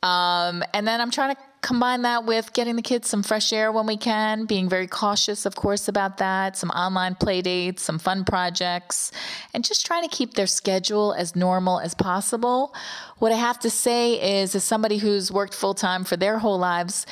Um, 0.04 0.64
and 0.74 0.88
then 0.88 1.02
I'm 1.02 1.10
trying 1.10 1.36
to 1.36 1.42
combine 1.62 2.04
that 2.04 2.26
with 2.26 2.54
getting 2.54 2.76
the 2.76 2.82
kids 2.82 3.10
some 3.10 3.24
fresh 3.24 3.52
air 3.52 3.72
when 3.72 3.86
we 3.86 3.98
can, 3.98 4.46
being 4.46 4.70
very 4.70 4.88
cautious, 4.88 5.46
of 5.46 5.56
course, 5.56 5.88
about 5.88 6.18
that, 6.18 6.56
some 6.56 6.70
online 6.72 7.16
play 7.16 7.42
dates, 7.42 7.84
some 7.84 8.00
fun 8.00 8.24
projects, 8.24 9.12
and 9.54 9.64
just 9.64 9.86
trying 9.86 10.04
to 10.04 10.16
keep 10.16 10.36
their 10.36 10.48
schedule 10.48 11.14
as 11.14 11.36
normal 11.36 11.80
as 11.80 11.94
possible. 11.94 12.74
What 13.18 13.32
I 13.32 13.36
have 13.36 13.60
to 13.60 13.70
say 13.70 14.42
is, 14.42 14.56
as 14.56 14.64
somebody 14.64 14.98
who's 14.98 15.32
worked 15.32 15.54
full 15.54 15.74
time 15.74 16.04
for 16.04 16.16
their 16.16 16.40
whole 16.40 16.60
lives, 16.60 17.06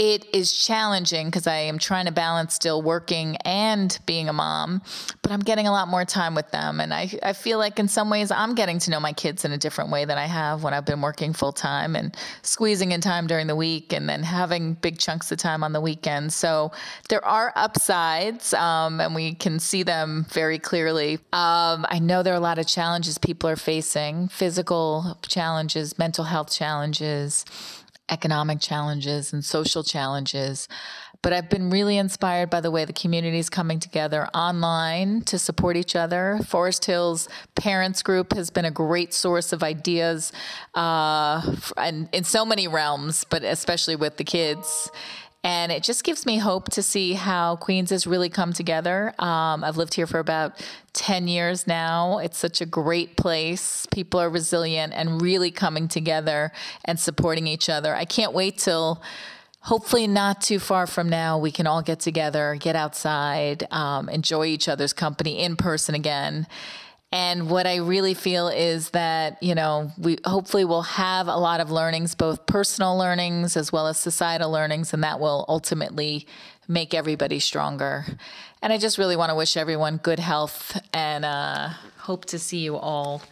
it 0.00 0.34
is 0.34 0.50
challenging 0.50 1.26
because 1.26 1.46
I 1.46 1.56
am 1.56 1.78
trying 1.78 2.06
to 2.06 2.10
balance 2.10 2.54
still 2.54 2.80
working 2.80 3.36
and 3.44 3.98
being 4.06 4.30
a 4.30 4.32
mom, 4.32 4.80
but 5.20 5.30
I'm 5.30 5.40
getting 5.40 5.66
a 5.66 5.72
lot 5.72 5.88
more 5.88 6.06
time 6.06 6.34
with 6.34 6.50
them. 6.52 6.80
And 6.80 6.94
I, 6.94 7.10
I 7.22 7.34
feel 7.34 7.58
like 7.58 7.78
in 7.78 7.86
some 7.86 8.08
ways 8.08 8.30
I'm 8.30 8.54
getting 8.54 8.78
to 8.78 8.90
know 8.90 8.98
my 8.98 9.12
kids 9.12 9.44
in 9.44 9.52
a 9.52 9.58
different 9.58 9.90
way 9.90 10.06
than 10.06 10.16
I 10.16 10.24
have 10.24 10.62
when 10.62 10.72
I've 10.72 10.86
been 10.86 11.02
working 11.02 11.34
full 11.34 11.52
time 11.52 11.96
and 11.96 12.16
squeezing 12.40 12.92
in 12.92 13.02
time 13.02 13.26
during 13.26 13.46
the 13.46 13.54
week 13.54 13.92
and 13.92 14.08
then 14.08 14.22
having 14.22 14.72
big 14.72 14.98
chunks 14.98 15.30
of 15.32 15.36
time 15.36 15.62
on 15.62 15.74
the 15.74 15.82
weekend. 15.82 16.32
So 16.32 16.72
there 17.10 17.22
are 17.22 17.52
upsides, 17.54 18.54
um, 18.54 19.02
and 19.02 19.14
we 19.14 19.34
can 19.34 19.58
see 19.58 19.82
them 19.82 20.24
very 20.30 20.58
clearly. 20.58 21.16
Um, 21.34 21.84
I 21.90 21.98
know 22.00 22.22
there 22.22 22.32
are 22.32 22.38
a 22.38 22.40
lot 22.40 22.58
of 22.58 22.66
challenges 22.66 23.18
people 23.18 23.50
are 23.50 23.56
facing 23.56 24.28
physical 24.28 25.18
challenges, 25.28 25.98
mental 25.98 26.24
health 26.24 26.50
challenges 26.50 27.44
economic 28.10 28.60
challenges 28.60 29.32
and 29.32 29.44
social 29.44 29.82
challenges. 29.82 30.68
But 31.22 31.32
I've 31.32 31.50
been 31.50 31.68
really 31.70 31.98
inspired 31.98 32.48
by 32.48 32.60
the 32.60 32.70
way 32.70 32.84
the 32.84 32.94
community 32.94 33.38
is 33.38 33.50
coming 33.50 33.78
together 33.78 34.26
online 34.28 35.20
to 35.22 35.38
support 35.38 35.76
each 35.76 35.94
other. 35.94 36.40
Forest 36.46 36.86
Hills 36.86 37.28
Parents 37.54 38.02
Group 38.02 38.32
has 38.32 38.50
been 38.50 38.64
a 38.64 38.70
great 38.70 39.12
source 39.12 39.52
of 39.52 39.62
ideas 39.62 40.32
uh, 40.74 41.56
in, 41.86 42.08
in 42.12 42.24
so 42.24 42.46
many 42.46 42.68
realms, 42.68 43.24
but 43.24 43.44
especially 43.44 43.96
with 43.96 44.16
the 44.16 44.24
kids. 44.24 44.90
And 45.42 45.72
it 45.72 45.82
just 45.82 46.04
gives 46.04 46.26
me 46.26 46.36
hope 46.36 46.70
to 46.72 46.82
see 46.82 47.14
how 47.14 47.56
Queens 47.56 47.90
has 47.90 48.06
really 48.06 48.28
come 48.28 48.52
together. 48.52 49.14
Um, 49.18 49.64
I've 49.64 49.78
lived 49.78 49.94
here 49.94 50.06
for 50.06 50.18
about 50.18 50.62
10 50.92 51.28
years 51.28 51.66
now. 51.66 52.18
It's 52.18 52.36
such 52.36 52.60
a 52.60 52.66
great 52.66 53.16
place. 53.16 53.86
People 53.90 54.20
are 54.20 54.28
resilient 54.28 54.92
and 54.92 55.22
really 55.22 55.50
coming 55.50 55.88
together 55.88 56.52
and 56.84 57.00
supporting 57.00 57.46
each 57.46 57.70
other. 57.70 57.94
I 57.94 58.04
can't 58.04 58.34
wait 58.34 58.58
till 58.58 59.02
hopefully 59.62 60.06
not 60.06 60.40
too 60.40 60.58
far 60.58 60.86
from 60.86 61.08
now 61.08 61.38
we 61.38 61.50
can 61.50 61.66
all 61.66 61.82
get 61.82 62.00
together 62.00 62.56
get 62.58 62.74
outside 62.74 63.66
um, 63.70 64.08
enjoy 64.08 64.46
each 64.46 64.68
other's 64.68 64.94
company 64.94 65.38
in 65.38 65.54
person 65.54 65.94
again 65.94 66.46
and 67.12 67.50
what 67.50 67.66
I 67.66 67.76
really 67.76 68.14
feel 68.14 68.48
is 68.48 68.90
that, 68.90 69.42
you 69.42 69.54
know, 69.56 69.90
we 69.98 70.18
hopefully 70.24 70.64
will 70.64 70.82
have 70.82 71.26
a 71.26 71.36
lot 71.36 71.60
of 71.60 71.70
learnings, 71.70 72.14
both 72.14 72.46
personal 72.46 72.96
learnings 72.96 73.56
as 73.56 73.72
well 73.72 73.88
as 73.88 73.98
societal 73.98 74.50
learnings, 74.50 74.94
and 74.94 75.02
that 75.02 75.18
will 75.18 75.44
ultimately 75.48 76.26
make 76.68 76.94
everybody 76.94 77.40
stronger. 77.40 78.04
And 78.62 78.72
I 78.72 78.78
just 78.78 78.96
really 78.96 79.16
want 79.16 79.30
to 79.30 79.34
wish 79.34 79.56
everyone 79.56 79.96
good 79.96 80.20
health 80.20 80.80
and 80.94 81.24
uh, 81.24 81.70
hope 81.98 82.26
to 82.26 82.38
see 82.38 82.58
you 82.58 82.76
all 82.76 83.22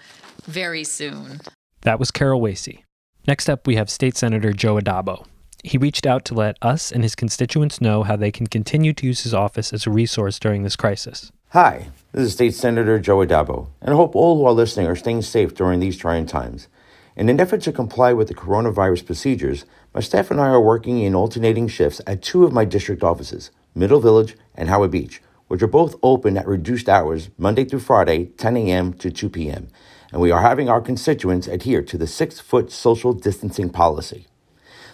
very 0.45 0.83
soon. 0.83 1.41
That 1.83 2.01
was 2.01 2.11
Carol 2.11 2.41
Wasey. 2.41 2.83
Next 3.29 3.49
up, 3.49 3.67
we 3.67 3.77
have 3.77 3.89
State 3.91 4.17
Senator 4.17 4.53
Joe 4.53 4.75
Addabbo. 4.75 5.25
He 5.63 5.79
reached 5.79 6.07
out 6.07 6.25
to 6.27 6.35
let 6.35 6.57
us 6.63 6.91
and 6.91 7.05
his 7.05 7.15
constituents 7.15 7.81
know 7.81 8.03
how 8.03 8.17
they 8.17 8.33
can 8.33 8.49
continue 8.49 8.93
to 8.95 9.07
use 9.07 9.23
his 9.23 9.35
office 9.35 9.73
as 9.73 9.87
a 9.87 9.91
resource 9.91 10.41
during 10.41 10.65
this 10.65 10.77
crisis. 10.77 11.31
Hi, 11.53 11.89
this 12.13 12.27
is 12.27 12.33
State 12.35 12.53
Senator 12.53 12.99
Joe 12.99 13.25
Addabbo, 13.25 13.69
and 13.81 13.95
I 13.95 13.97
hope 13.97 14.15
all 14.15 14.37
who 14.37 14.45
are 14.45 14.53
listening 14.53 14.87
are 14.87 14.95
staying 14.95 15.23
safe 15.23 15.55
during 15.55 15.81
these 15.81 15.97
trying 15.97 16.27
times. 16.27 16.69
In 17.17 17.31
an 17.31 17.41
effort 17.41 17.63
to 17.63 17.73
comply 17.73 18.13
with 18.13 18.29
the 18.29 18.35
coronavirus 18.35 19.07
procedures, 19.07 19.65
my 19.95 20.03
staff 20.03 20.31
and 20.31 20.39
I 20.39 20.49
are 20.49 20.61
working 20.61 21.01
in 21.01 21.15
alternating 21.15 21.67
shifts 21.67 22.03
at 22.07 22.21
two 22.21 22.45
of 22.45 22.53
my 22.53 22.67
district 22.67 23.03
offices, 23.03 23.51
Middle 23.75 23.99
Village 23.99 24.37
and 24.57 24.69
Howard 24.69 24.91
Beach, 24.91 25.23
which 25.47 25.63
are 25.63 25.67
both 25.67 25.97
open 26.03 26.37
at 26.37 26.47
reduced 26.47 26.87
hours 26.87 27.31
Monday 27.39 27.65
through 27.65 27.81
Friday, 27.81 28.27
10 28.27 28.55
a.m. 28.59 28.93
to 28.93 29.11
2 29.11 29.31
p.m., 29.31 29.69
and 30.13 30.21
we 30.21 30.31
are 30.31 30.43
having 30.43 30.69
our 30.69 30.83
constituents 30.83 31.47
adhere 31.47 31.81
to 31.81 31.97
the 31.97 32.07
six 32.07 32.41
foot 32.41 32.71
social 32.71 33.15
distancing 33.15 33.71
policy. 33.71 34.27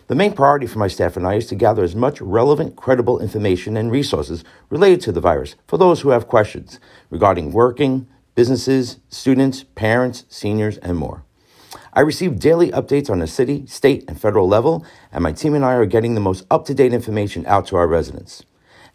The 0.06 0.14
main 0.14 0.34
priority 0.34 0.66
for 0.66 0.78
my 0.78 0.88
staff 0.88 1.16
and 1.16 1.26
I 1.26 1.37
is 1.37 1.46
to 1.46 1.54
gather 1.54 1.82
as 1.82 1.96
much 1.96 2.20
relevant, 2.20 2.76
credible 2.76 3.20
information 3.20 3.75
and 3.75 3.90
resources 3.90 4.44
related 4.68 5.00
to 5.02 5.12
the 5.12 5.20
virus 5.20 5.54
for 5.66 5.78
those 5.78 6.02
who 6.02 6.11
have 6.11 6.28
questions 6.28 6.78
regarding 7.08 7.52
working, 7.52 8.06
businesses, 8.34 8.99
students, 9.08 9.64
parents, 9.75 10.26
seniors, 10.28 10.76
and 10.78 10.99
more. 10.99 11.25
I 11.94 12.00
receive 12.00 12.38
daily 12.38 12.70
updates 12.73 13.08
on 13.08 13.20
the 13.20 13.26
city, 13.26 13.66
state, 13.66 14.04
and 14.06 14.20
federal 14.20 14.46
level, 14.46 14.84
and 15.11 15.23
my 15.23 15.32
team 15.32 15.54
and 15.54 15.64
I 15.64 15.73
are 15.73 15.87
getting 15.87 16.14
the 16.14 16.20
most 16.20 16.44
up 16.50 16.66
to 16.66 16.75
date 16.75 16.92
information 16.92 17.46
out 17.46 17.66
to 17.68 17.76
our 17.76 17.87
residents. 17.87 18.42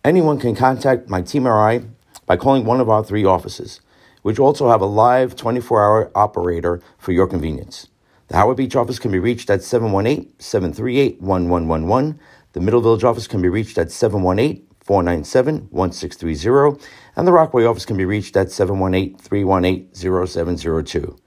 Anyone 0.03 0.39
can 0.39 0.55
contact 0.55 1.09
my 1.09 1.23
team 1.23 1.47
or 1.47 1.57
I 1.57 1.81
by 2.27 2.37
calling 2.37 2.65
one 2.65 2.79
of 2.79 2.89
our 2.89 3.03
three 3.03 3.25
offices, 3.25 3.81
which 4.21 4.37
also 4.37 4.69
have 4.69 4.81
a 4.81 4.85
live 4.85 5.35
24 5.35 5.83
hour 5.83 6.11
operator 6.13 6.81
for 6.99 7.13
your 7.13 7.25
convenience. 7.25 7.87
The 8.29 8.37
Howard 8.37 8.57
Beach 8.57 8.75
office 8.75 8.99
can 8.99 9.11
be 9.11 9.17
reached 9.17 9.49
at 9.49 9.63
718 9.63 10.39
738 10.39 11.19
1111. 11.19 12.19
The 12.53 12.59
Middle 12.59 12.79
Village 12.79 13.03
office 13.03 13.27
can 13.27 13.41
be 13.41 13.49
reached 13.49 13.79
at 13.79 13.91
718 13.91 14.67
497 14.81 15.67
1630. 15.71 16.87
And 17.15 17.27
the 17.27 17.31
Rockaway 17.31 17.65
office 17.65 17.85
can 17.85 17.97
be 17.97 18.05
reached 18.05 18.37
at 18.37 18.51
718 18.51 19.17
318 19.17 19.89
0702. 19.95 21.17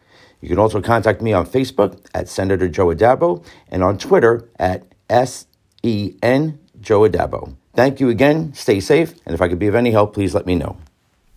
You 0.41 0.49
can 0.49 0.61
also 0.61 0.81
contact 0.81 1.21
me 1.21 1.33
on 1.33 1.45
Facebook 1.45 2.07
at 2.15 2.29
Senator 2.29 2.69
Joe 2.69 2.87
Addabbo 2.87 3.45
and 3.69 3.83
on 3.83 3.99
Twitter 3.99 4.49
at 4.61 4.87
S-E-N 5.11 6.59
Joe 6.81 7.01
Addabbo. 7.01 7.57
Thank 7.75 7.99
you 7.99 8.11
again. 8.11 8.55
Stay 8.55 8.79
safe. 8.79 9.15
And 9.27 9.35
if 9.35 9.43
I 9.43 9.49
could 9.49 9.59
be 9.59 9.67
of 9.67 9.75
any 9.75 9.91
help, 9.91 10.15
please 10.15 10.35
let 10.35 10.47
me 10.47 10.55
know. 10.55 10.77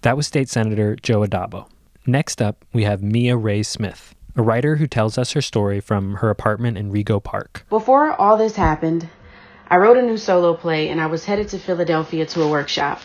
That 0.01 0.15
was 0.15 0.27
State 0.27 0.50
Senator 0.50 0.95
Joe 0.95 1.22
Addabbo. 1.22 1.67
Next 2.05 2.39
up, 2.39 2.65
we 2.72 2.84
have 2.84 3.01
Mia 3.01 3.36
Ray 3.36 3.63
Smith 3.63 4.14
a 4.37 4.43
writer 4.43 4.75
who 4.75 4.85
tells 4.85 5.17
us 5.17 5.31
her 5.31 5.41
story 5.41 5.79
from 5.79 6.15
her 6.15 6.29
apartment 6.29 6.77
in 6.77 6.91
Rego 6.91 7.23
Park. 7.23 7.65
Before 7.69 8.11
all 8.11 8.37
this 8.37 8.57
happened, 8.57 9.07
I 9.69 9.77
wrote 9.77 9.95
a 9.95 10.01
new 10.01 10.17
solo 10.17 10.55
play 10.55 10.89
and 10.89 10.99
I 10.99 11.05
was 11.05 11.23
headed 11.23 11.47
to 11.49 11.57
Philadelphia 11.57 12.25
to 12.25 12.43
a 12.43 12.49
workshop. 12.49 12.99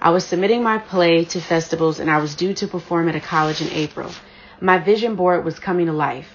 I 0.00 0.10
was 0.10 0.24
submitting 0.24 0.62
my 0.62 0.78
play 0.78 1.24
to 1.24 1.40
festivals 1.40 1.98
and 1.98 2.08
I 2.08 2.18
was 2.18 2.36
due 2.36 2.54
to 2.54 2.68
perform 2.68 3.08
at 3.08 3.16
a 3.16 3.20
college 3.20 3.60
in 3.60 3.72
April. 3.72 4.12
My 4.60 4.78
vision 4.78 5.16
board 5.16 5.44
was 5.44 5.58
coming 5.58 5.86
to 5.86 5.92
life. 5.92 6.30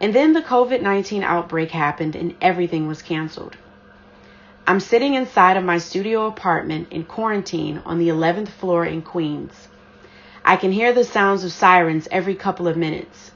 And 0.00 0.14
then 0.14 0.32
the 0.32 0.40
COVID 0.40 0.80
19 0.80 1.22
outbreak 1.22 1.70
happened 1.70 2.16
and 2.16 2.34
everything 2.40 2.88
was 2.88 3.02
canceled. 3.02 3.58
I'm 4.66 4.80
sitting 4.80 5.12
inside 5.12 5.58
of 5.58 5.64
my 5.64 5.76
studio 5.76 6.26
apartment 6.26 6.88
in 6.90 7.04
quarantine 7.04 7.82
on 7.84 7.98
the 7.98 8.08
11th 8.08 8.48
floor 8.48 8.86
in 8.86 9.02
Queens. 9.02 9.68
I 10.42 10.56
can 10.56 10.72
hear 10.72 10.94
the 10.94 11.04
sounds 11.04 11.44
of 11.44 11.52
sirens 11.52 12.08
every 12.10 12.34
couple 12.34 12.66
of 12.66 12.78
minutes. 12.78 13.32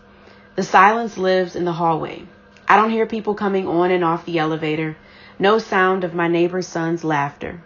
The 0.56 0.62
silence 0.62 1.18
lives 1.18 1.56
in 1.56 1.64
the 1.64 1.72
hallway. 1.72 2.26
I 2.68 2.76
don't 2.76 2.90
hear 2.90 3.06
people 3.06 3.34
coming 3.34 3.66
on 3.66 3.90
and 3.90 4.04
off 4.04 4.24
the 4.24 4.38
elevator, 4.38 4.96
no 5.36 5.58
sound 5.58 6.04
of 6.04 6.14
my 6.14 6.28
neighbor's 6.28 6.68
son's 6.68 7.02
laughter. 7.02 7.60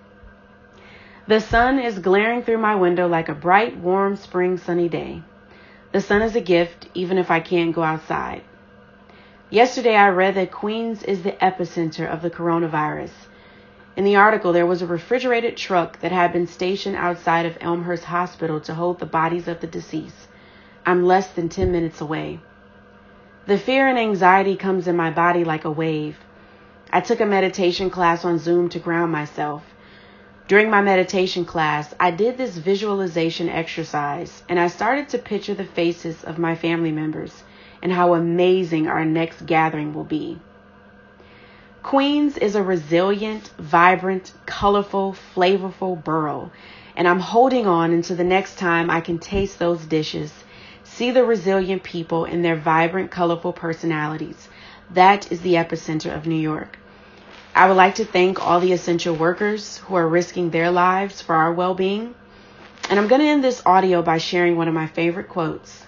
The 1.26 1.40
sun 1.40 1.78
is 1.78 1.98
glaring 1.98 2.42
through 2.42 2.56
my 2.56 2.76
window 2.76 3.06
like 3.06 3.28
a 3.28 3.34
bright, 3.34 3.76
warm 3.76 4.16
spring 4.16 4.56
sunny 4.56 4.88
day. 4.88 5.22
The 5.92 6.00
sun 6.00 6.22
is 6.22 6.34
a 6.34 6.40
gift, 6.40 6.88
even 6.94 7.18
if 7.18 7.30
I 7.30 7.40
can't 7.40 7.74
go 7.74 7.82
outside. 7.82 8.40
Yesterday, 9.50 9.94
I 9.94 10.08
read 10.08 10.36
that 10.36 10.50
Queens 10.50 11.02
is 11.02 11.22
the 11.22 11.32
epicenter 11.32 12.08
of 12.08 12.22
the 12.22 12.30
coronavirus. 12.30 13.12
In 13.96 14.04
the 14.04 14.16
article, 14.16 14.54
there 14.54 14.64
was 14.64 14.80
a 14.80 14.86
refrigerated 14.86 15.58
truck 15.58 16.00
that 16.00 16.12
had 16.12 16.32
been 16.32 16.46
stationed 16.46 16.96
outside 16.96 17.44
of 17.44 17.58
Elmhurst 17.60 18.04
Hospital 18.04 18.60
to 18.60 18.72
hold 18.72 18.98
the 18.98 19.04
bodies 19.04 19.46
of 19.46 19.60
the 19.60 19.66
deceased. 19.66 20.28
I'm 20.86 21.04
less 21.04 21.28
than 21.32 21.50
10 21.50 21.70
minutes 21.70 22.00
away. 22.00 22.40
The 23.48 23.56
fear 23.56 23.88
and 23.88 23.98
anxiety 23.98 24.56
comes 24.56 24.86
in 24.88 24.94
my 24.94 25.10
body 25.10 25.42
like 25.42 25.64
a 25.64 25.70
wave. 25.70 26.18
I 26.92 27.00
took 27.00 27.18
a 27.18 27.24
meditation 27.24 27.88
class 27.88 28.22
on 28.22 28.38
Zoom 28.38 28.68
to 28.68 28.78
ground 28.78 29.10
myself. 29.10 29.62
During 30.48 30.68
my 30.68 30.82
meditation 30.82 31.46
class, 31.46 31.94
I 31.98 32.10
did 32.10 32.36
this 32.36 32.58
visualization 32.58 33.48
exercise 33.48 34.42
and 34.50 34.60
I 34.60 34.66
started 34.66 35.08
to 35.08 35.18
picture 35.18 35.54
the 35.54 35.64
faces 35.64 36.24
of 36.24 36.38
my 36.38 36.56
family 36.56 36.92
members 36.92 37.42
and 37.82 37.90
how 37.90 38.12
amazing 38.12 38.86
our 38.86 39.06
next 39.06 39.46
gathering 39.46 39.94
will 39.94 40.04
be. 40.04 40.38
Queens 41.82 42.36
is 42.36 42.54
a 42.54 42.62
resilient, 42.62 43.50
vibrant, 43.58 44.30
colorful, 44.44 45.16
flavorful 45.34 46.04
borough, 46.04 46.52
and 46.94 47.08
I'm 47.08 47.20
holding 47.20 47.66
on 47.66 47.92
until 47.92 48.16
the 48.16 48.24
next 48.24 48.58
time 48.58 48.90
I 48.90 49.00
can 49.00 49.18
taste 49.18 49.58
those 49.58 49.86
dishes, 49.86 50.34
see 50.98 51.12
the 51.12 51.24
resilient 51.24 51.84
people 51.84 52.24
and 52.24 52.44
their 52.44 52.56
vibrant, 52.56 53.08
colorful 53.08 53.52
personalities. 53.52 54.48
That 54.90 55.30
is 55.30 55.40
the 55.42 55.54
epicenter 55.54 56.12
of 56.12 56.26
New 56.26 56.34
York. 56.34 56.76
I 57.54 57.68
would 57.68 57.76
like 57.76 57.94
to 57.96 58.04
thank 58.04 58.44
all 58.44 58.58
the 58.58 58.72
essential 58.72 59.14
workers 59.14 59.78
who 59.78 59.94
are 59.94 60.08
risking 60.08 60.50
their 60.50 60.72
lives 60.72 61.22
for 61.22 61.36
our 61.36 61.52
well 61.52 61.74
being. 61.74 62.16
And 62.90 62.98
I'm 62.98 63.06
going 63.06 63.20
to 63.20 63.28
end 63.28 63.44
this 63.44 63.62
audio 63.64 64.02
by 64.02 64.18
sharing 64.18 64.56
one 64.56 64.66
of 64.66 64.74
my 64.74 64.88
favorite 64.88 65.28
quotes. 65.28 65.84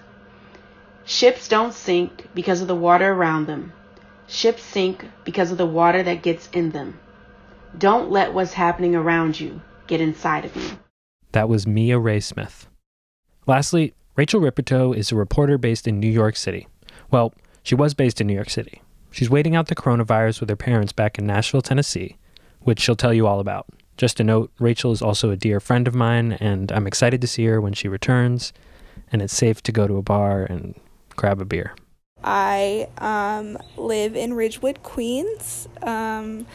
Ships 1.03 1.49
don't 1.49 1.73
sink 1.73 2.27
because 2.33 2.61
of 2.61 2.69
the 2.69 2.75
water 2.75 3.11
around 3.11 3.47
them. 3.47 3.73
Ships 4.27 4.63
sink 4.63 5.05
because 5.25 5.51
of 5.51 5.57
the 5.57 5.65
water 5.65 6.01
that 6.03 6.23
gets 6.23 6.47
in 6.53 6.71
them. 6.71 6.97
Don't 7.77 8.11
let 8.11 8.33
what's 8.33 8.53
happening 8.53 8.95
around 8.95 9.37
you 9.37 9.61
get 9.87 9.99
inside 9.99 10.45
of 10.45 10.55
you. 10.55 10.69
That 11.33 11.49
was 11.49 11.67
Mia 11.67 11.99
Ray 11.99 12.21
Smith. 12.21 12.69
Lastly, 13.45 13.93
Rachel 14.21 14.39
Ripito 14.39 14.95
is 14.95 15.11
a 15.11 15.15
reporter 15.15 15.57
based 15.57 15.87
in 15.87 15.99
New 15.99 16.07
York 16.07 16.35
City. 16.35 16.67
Well, 17.09 17.33
she 17.63 17.73
was 17.73 17.95
based 17.95 18.21
in 18.21 18.27
New 18.27 18.35
York 18.35 18.51
City. 18.51 18.83
She's 19.09 19.31
waiting 19.31 19.55
out 19.55 19.65
the 19.65 19.73
coronavirus 19.73 20.41
with 20.41 20.49
her 20.51 20.55
parents 20.55 20.93
back 20.93 21.17
in 21.17 21.25
Nashville, 21.25 21.63
Tennessee, 21.63 22.17
which 22.59 22.79
she'll 22.79 22.95
tell 22.95 23.15
you 23.15 23.25
all 23.25 23.39
about. 23.39 23.65
Just 23.97 24.19
a 24.19 24.23
note 24.23 24.51
Rachel 24.59 24.91
is 24.91 25.01
also 25.01 25.31
a 25.31 25.35
dear 25.35 25.59
friend 25.59 25.87
of 25.87 25.95
mine, 25.95 26.33
and 26.33 26.71
I'm 26.71 26.85
excited 26.85 27.19
to 27.21 27.25
see 27.25 27.45
her 27.45 27.59
when 27.59 27.73
she 27.73 27.87
returns, 27.87 28.53
and 29.11 29.23
it's 29.23 29.35
safe 29.35 29.63
to 29.63 29.71
go 29.71 29.87
to 29.87 29.97
a 29.97 30.03
bar 30.03 30.43
and 30.43 30.75
grab 31.15 31.41
a 31.41 31.45
beer. 31.45 31.73
I 32.23 32.89
um, 32.99 33.57
live 33.75 34.15
in 34.15 34.35
Ridgewood, 34.35 34.83
Queens, 34.83 35.67
um, 35.81 36.45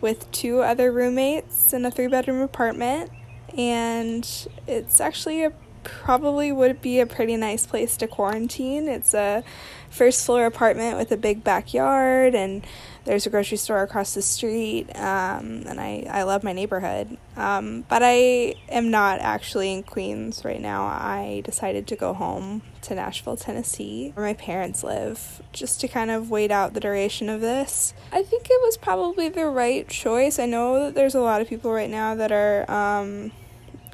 with 0.00 0.28
two 0.32 0.62
other 0.62 0.90
roommates 0.90 1.72
in 1.72 1.84
a 1.84 1.90
three 1.92 2.08
bedroom 2.08 2.40
apartment, 2.40 3.12
and 3.56 4.28
it's 4.66 5.00
actually 5.00 5.44
a 5.44 5.52
probably 5.84 6.52
would 6.52 6.80
be 6.82 7.00
a 7.00 7.06
pretty 7.06 7.36
nice 7.36 7.66
place 7.66 7.96
to 7.98 8.06
quarantine. 8.06 8.88
It's 8.88 9.14
a 9.14 9.44
first 9.92 10.24
floor 10.24 10.46
apartment 10.46 10.96
with 10.96 11.12
a 11.12 11.16
big 11.16 11.44
backyard 11.44 12.34
and 12.34 12.66
there's 13.04 13.26
a 13.26 13.30
grocery 13.30 13.58
store 13.58 13.82
across 13.82 14.14
the 14.14 14.22
street 14.22 14.88
um, 14.96 15.64
and 15.66 15.78
I, 15.78 16.06
I 16.08 16.22
love 16.22 16.42
my 16.42 16.52
neighborhood. 16.52 17.18
Um, 17.36 17.84
but 17.88 18.02
i 18.02 18.54
am 18.70 18.90
not 18.90 19.20
actually 19.20 19.72
in 19.72 19.82
queens 19.82 20.44
right 20.44 20.60
now. 20.60 20.84
I 20.84 21.42
decided 21.44 21.86
to 21.88 21.96
go 21.96 22.14
home 22.14 22.62
to 22.82 22.94
nashville 22.94 23.36
tennessee 23.36 24.10
where 24.14 24.26
my 24.26 24.34
parents 24.34 24.82
live 24.82 25.40
just 25.52 25.80
to 25.80 25.88
kind 25.88 26.10
of 26.10 26.30
wait 26.30 26.50
out 26.50 26.74
the 26.74 26.80
duration 26.80 27.28
of 27.28 27.40
this. 27.40 27.92
I 28.10 28.22
think 28.22 28.46
it 28.46 28.60
was 28.62 28.76
probably 28.76 29.28
the 29.28 29.46
right 29.46 29.86
choice. 29.88 30.38
I 30.38 30.46
know 30.46 30.86
that 30.86 30.94
there's 30.94 31.14
a 31.14 31.20
lot 31.20 31.42
of 31.42 31.48
people 31.48 31.72
right 31.72 31.90
now 31.90 32.14
that 32.14 32.32
are 32.32 32.70
um, 32.70 33.32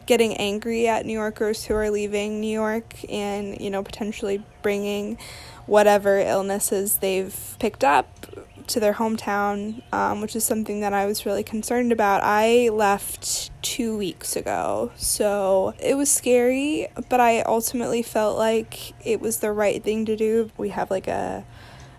getting 0.08 0.34
angry 0.38 0.88
at 0.88 1.04
new 1.04 1.12
yorkers 1.12 1.66
who 1.66 1.74
are 1.74 1.90
leaving 1.90 2.40
new 2.40 2.50
york 2.50 2.94
and 3.10 3.60
you 3.60 3.68
know 3.68 3.82
potentially 3.82 4.42
bringing 4.62 5.18
whatever 5.66 6.18
illnesses 6.18 6.96
they've 6.96 7.54
picked 7.58 7.84
up 7.84 8.08
to 8.68 8.80
their 8.80 8.94
hometown, 8.94 9.82
um, 9.92 10.20
which 10.20 10.36
is 10.36 10.44
something 10.44 10.80
that 10.80 10.92
I 10.92 11.06
was 11.06 11.24
really 11.26 11.42
concerned 11.42 11.90
about. 11.90 12.22
I 12.22 12.68
left 12.68 13.50
two 13.62 13.96
weeks 13.96 14.36
ago, 14.36 14.92
so 14.96 15.74
it 15.78 15.96
was 15.96 16.10
scary, 16.10 16.88
but 17.08 17.20
I 17.20 17.40
ultimately 17.42 18.02
felt 18.02 18.36
like 18.36 18.92
it 19.06 19.20
was 19.20 19.40
the 19.40 19.52
right 19.52 19.82
thing 19.82 20.04
to 20.04 20.16
do. 20.16 20.50
We 20.56 20.70
have 20.70 20.90
like 20.90 21.08
a 21.08 21.44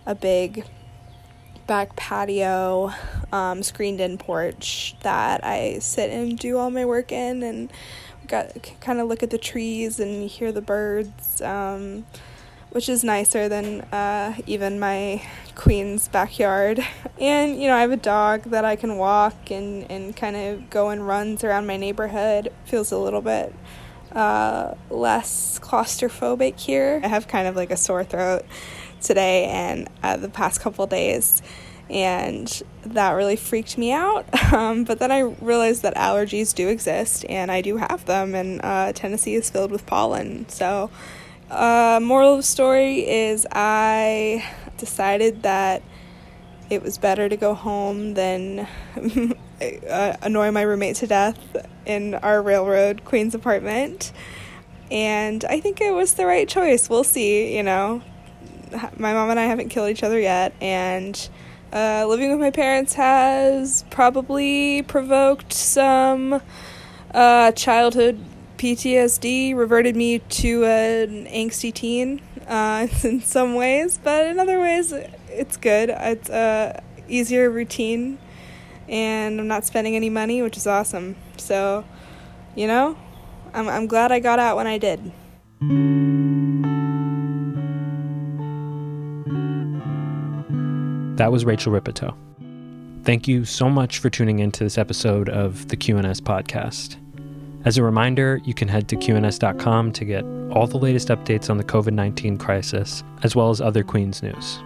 a 0.05 0.15
big 0.15 0.65
back 1.69 1.95
patio, 1.95 2.91
um, 3.31 3.61
screened 3.61 4.01
in 4.01 4.17
porch 4.17 4.95
that 5.03 5.45
I 5.45 5.77
sit 5.79 6.09
and 6.09 6.37
do 6.37 6.57
all 6.57 6.71
my 6.71 6.83
work 6.83 7.11
in, 7.11 7.43
and 7.43 7.71
got 8.27 8.47
kind 8.81 8.99
of 8.99 9.07
look 9.07 9.21
at 9.21 9.29
the 9.29 9.37
trees 9.37 9.99
and 9.99 10.27
hear 10.27 10.51
the 10.51 10.61
birds. 10.61 11.41
Um, 11.41 12.05
which 12.71 12.87
is 12.87 13.03
nicer 13.03 13.49
than 13.49 13.81
uh, 13.91 14.35
even 14.45 14.79
my 14.79 15.23
queen's 15.55 16.07
backyard. 16.07 16.79
And, 17.19 17.59
you 17.59 17.67
know, 17.67 17.75
I 17.75 17.81
have 17.81 17.91
a 17.91 17.97
dog 17.97 18.43
that 18.43 18.63
I 18.63 18.75
can 18.75 18.97
walk 18.97 19.49
and, 19.49 19.89
and 19.89 20.15
kind 20.15 20.35
of 20.35 20.69
go 20.69 20.89
and 20.89 21.07
runs 21.07 21.43
around 21.43 21.65
my 21.65 21.77
neighborhood. 21.77 22.53
Feels 22.65 22.91
a 22.91 22.97
little 22.99 23.21
bit 23.21 23.55
uh, 24.11 24.75
less 24.91 25.59
claustrophobic 25.59 26.59
here. 26.59 27.01
I 27.03 27.07
have 27.07 27.27
kind 27.27 27.47
of 27.47 27.55
like 27.55 27.71
a 27.71 27.77
sore 27.77 28.03
throat 28.03 28.45
today 29.01 29.45
and 29.45 29.89
uh, 30.03 30.17
the 30.17 30.29
past 30.29 30.61
couple 30.61 30.85
days. 30.87 31.41
And 31.89 32.61
that 32.85 33.11
really 33.11 33.35
freaked 33.35 33.77
me 33.77 33.91
out. 33.91 34.25
Um, 34.49 34.83
but 34.83 34.97
then 34.97 35.11
I 35.11 35.19
realized 35.19 35.83
that 35.83 35.93
allergies 35.93 36.55
do 36.55 36.69
exist 36.69 37.23
and 37.29 37.51
I 37.51 37.61
do 37.61 37.77
have 37.77 38.05
them, 38.05 38.33
and 38.33 38.59
uh, 38.63 38.93
Tennessee 38.93 39.35
is 39.35 39.47
filled 39.47 39.69
with 39.69 39.85
pollen. 39.85 40.49
So, 40.49 40.89
uh, 41.51 41.99
moral 42.01 42.31
of 42.31 42.37
the 42.39 42.43
story 42.43 43.07
is 43.07 43.45
I 43.51 44.43
decided 44.77 45.43
that 45.43 45.83
it 46.69 46.81
was 46.81 46.97
better 46.97 47.29
to 47.29 47.37
go 47.37 47.53
home 47.53 48.13
than 48.13 48.67
uh, 49.61 50.17
annoy 50.21 50.51
my 50.51 50.61
roommate 50.61 50.95
to 50.97 51.07
death 51.07 51.39
in 51.85 52.15
our 52.15 52.41
railroad 52.41 53.05
Queens 53.05 53.35
apartment. 53.35 54.11
And 54.91 55.45
I 55.45 55.59
think 55.59 55.81
it 55.81 55.93
was 55.93 56.15
the 56.15 56.25
right 56.25 56.47
choice. 56.47 56.89
We'll 56.89 57.03
see, 57.03 57.55
you 57.55 57.63
know. 57.63 58.01
My 58.97 59.13
mom 59.13 59.29
and 59.29 59.39
I 59.39 59.45
haven't 59.45 59.69
killed 59.69 59.89
each 59.89 60.03
other 60.03 60.19
yet, 60.19 60.53
and 60.61 61.29
uh, 61.71 62.05
living 62.07 62.31
with 62.31 62.39
my 62.39 62.51
parents 62.51 62.93
has 62.93 63.85
probably 63.89 64.81
provoked 64.83 65.53
some 65.53 66.41
uh, 67.13 67.51
childhood 67.53 68.23
PTSD 68.57 69.55
reverted 69.55 69.95
me 69.95 70.19
to 70.19 70.65
an 70.65 71.25
angsty 71.27 71.73
teen 71.73 72.21
uh, 72.47 72.87
in 73.03 73.21
some 73.21 73.55
ways, 73.55 73.99
but 74.03 74.25
in 74.25 74.39
other 74.39 74.59
ways, 74.59 74.91
it's 75.29 75.55
good. 75.55 75.89
It's 75.89 76.29
a 76.29 76.83
easier 77.07 77.49
routine, 77.49 78.19
and 78.87 79.39
I'm 79.39 79.47
not 79.47 79.65
spending 79.65 79.95
any 79.95 80.09
money, 80.09 80.41
which 80.41 80.57
is 80.57 80.67
awesome. 80.67 81.15
So, 81.37 81.85
you 82.55 82.67
know, 82.67 82.97
I'm 83.53 83.69
I'm 83.69 83.87
glad 83.87 84.11
I 84.11 84.19
got 84.19 84.39
out 84.39 84.57
when 84.57 84.67
I 84.67 84.77
did. 84.77 85.11
That 91.19 91.33
was 91.33 91.43
Rachel 91.43 91.73
Ripito. 91.73 92.15
Thank 93.03 93.27
you 93.27 93.43
so 93.43 93.69
much 93.69 93.99
for 93.99 94.09
tuning 94.09 94.39
into 94.39 94.63
this 94.63 94.77
episode 94.77 95.27
of 95.27 95.67
the 95.67 95.75
QNS 95.75 96.21
podcast. 96.21 96.95
As 97.65 97.77
a 97.77 97.83
reminder, 97.83 98.39
you 98.45 98.53
can 98.53 98.69
head 98.69 98.87
to 98.87 98.95
QNS.com 98.95 99.91
to 99.91 100.05
get 100.05 100.23
all 100.49 100.65
the 100.65 100.77
latest 100.77 101.09
updates 101.09 101.49
on 101.49 101.57
the 101.57 101.63
COVID 101.65 101.91
19 101.91 102.37
crisis, 102.37 103.03
as 103.21 103.35
well 103.35 103.49
as 103.49 103.59
other 103.59 103.83
Queens 103.83 104.23
news. 104.23 104.59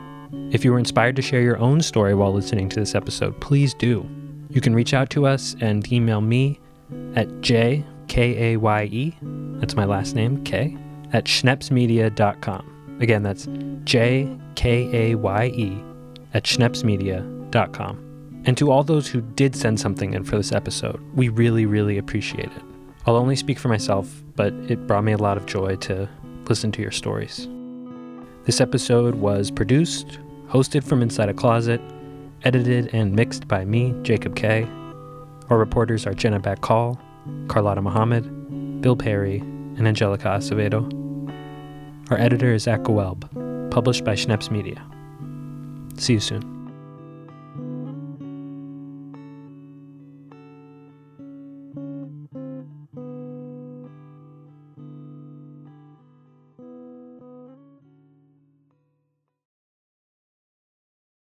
If 0.54 0.64
you 0.64 0.72
were 0.72 0.78
inspired 0.78 1.16
to 1.16 1.24
share 1.24 1.42
your 1.42 1.58
own 1.58 1.82
story 1.82 2.14
while 2.14 2.32
listening 2.32 2.70
to 2.70 2.80
this 2.80 2.94
episode, 2.94 3.42
please 3.42 3.74
do. 3.74 4.08
You 4.52 4.62
can 4.62 4.76
reach 4.76 4.94
out 4.94 5.10
to 5.10 5.26
us 5.26 5.56
and 5.60 5.92
email 5.92 6.22
me 6.22 6.60
at 7.16 7.30
jkaye, 7.42 8.60
that's 9.60 9.76
my 9.76 9.86
last 9.86 10.14
name, 10.14 10.44
K, 10.44 10.78
at 11.14 11.26
schnepsmedia.com. 11.26 12.98
Again, 13.02 13.24
that's 13.24 13.48
J 13.86 14.38
K 14.54 15.12
A 15.12 15.16
Y 15.16 15.46
E 15.48 15.84
at 16.34 16.44
schnepsmedia.com. 16.44 18.44
And 18.46 18.58
to 18.58 18.72
all 18.72 18.84
those 18.84 19.08
who 19.08 19.22
did 19.22 19.56
send 19.56 19.80
something 19.80 20.14
in 20.14 20.24
for 20.24 20.36
this 20.36 20.52
episode, 20.52 21.00
we 21.14 21.30
really, 21.30 21.66
really 21.66 21.98
appreciate 21.98 22.46
it. 22.46 22.64
I'll 23.06 23.16
only 23.16 23.36
speak 23.36 23.60
for 23.60 23.70
myself, 23.70 24.22
but 24.36 24.54
it 24.68 24.88
brought 24.88 25.04
me 25.04 25.12
a 25.12 25.18
lot 25.18 25.38
of 25.38 25.46
joy 25.46 25.76
to 25.78 26.10
listen 26.50 26.72
to 26.74 26.82
your 26.82 26.92
stories. 26.92 27.48
This 28.46 28.60
episode 28.60 29.16
was 29.16 29.52
produced, 29.52 30.20
hosted 30.48 30.84
from 30.84 31.02
inside 31.02 31.30
a 31.30 31.34
closet, 31.34 31.82
edited 32.44 32.94
and 32.94 33.16
mixed 33.16 33.48
by 33.48 33.64
me, 33.64 33.96
Jacob 34.04 34.36
Kaye. 34.36 34.68
Our 35.50 35.58
reporters 35.58 36.06
are 36.06 36.14
Jenna 36.14 36.40
Bagcal, 36.40 36.98
Carlotta 37.48 37.82
Mohamed, 37.82 38.82
Bill 38.82 38.96
Parry, 38.96 39.40
and 39.40 39.88
Angelica 39.88 40.28
Acevedo. 40.28 40.84
Our 42.12 42.18
editor 42.18 42.54
is 42.54 42.64
Zach 42.64 42.82
Gewelb, 42.82 43.72
published 43.72 44.04
by 44.04 44.14
Schneps 44.14 44.52
Media. 44.52 44.86
See 45.98 46.14
you 46.14 46.20
soon. 46.20 46.53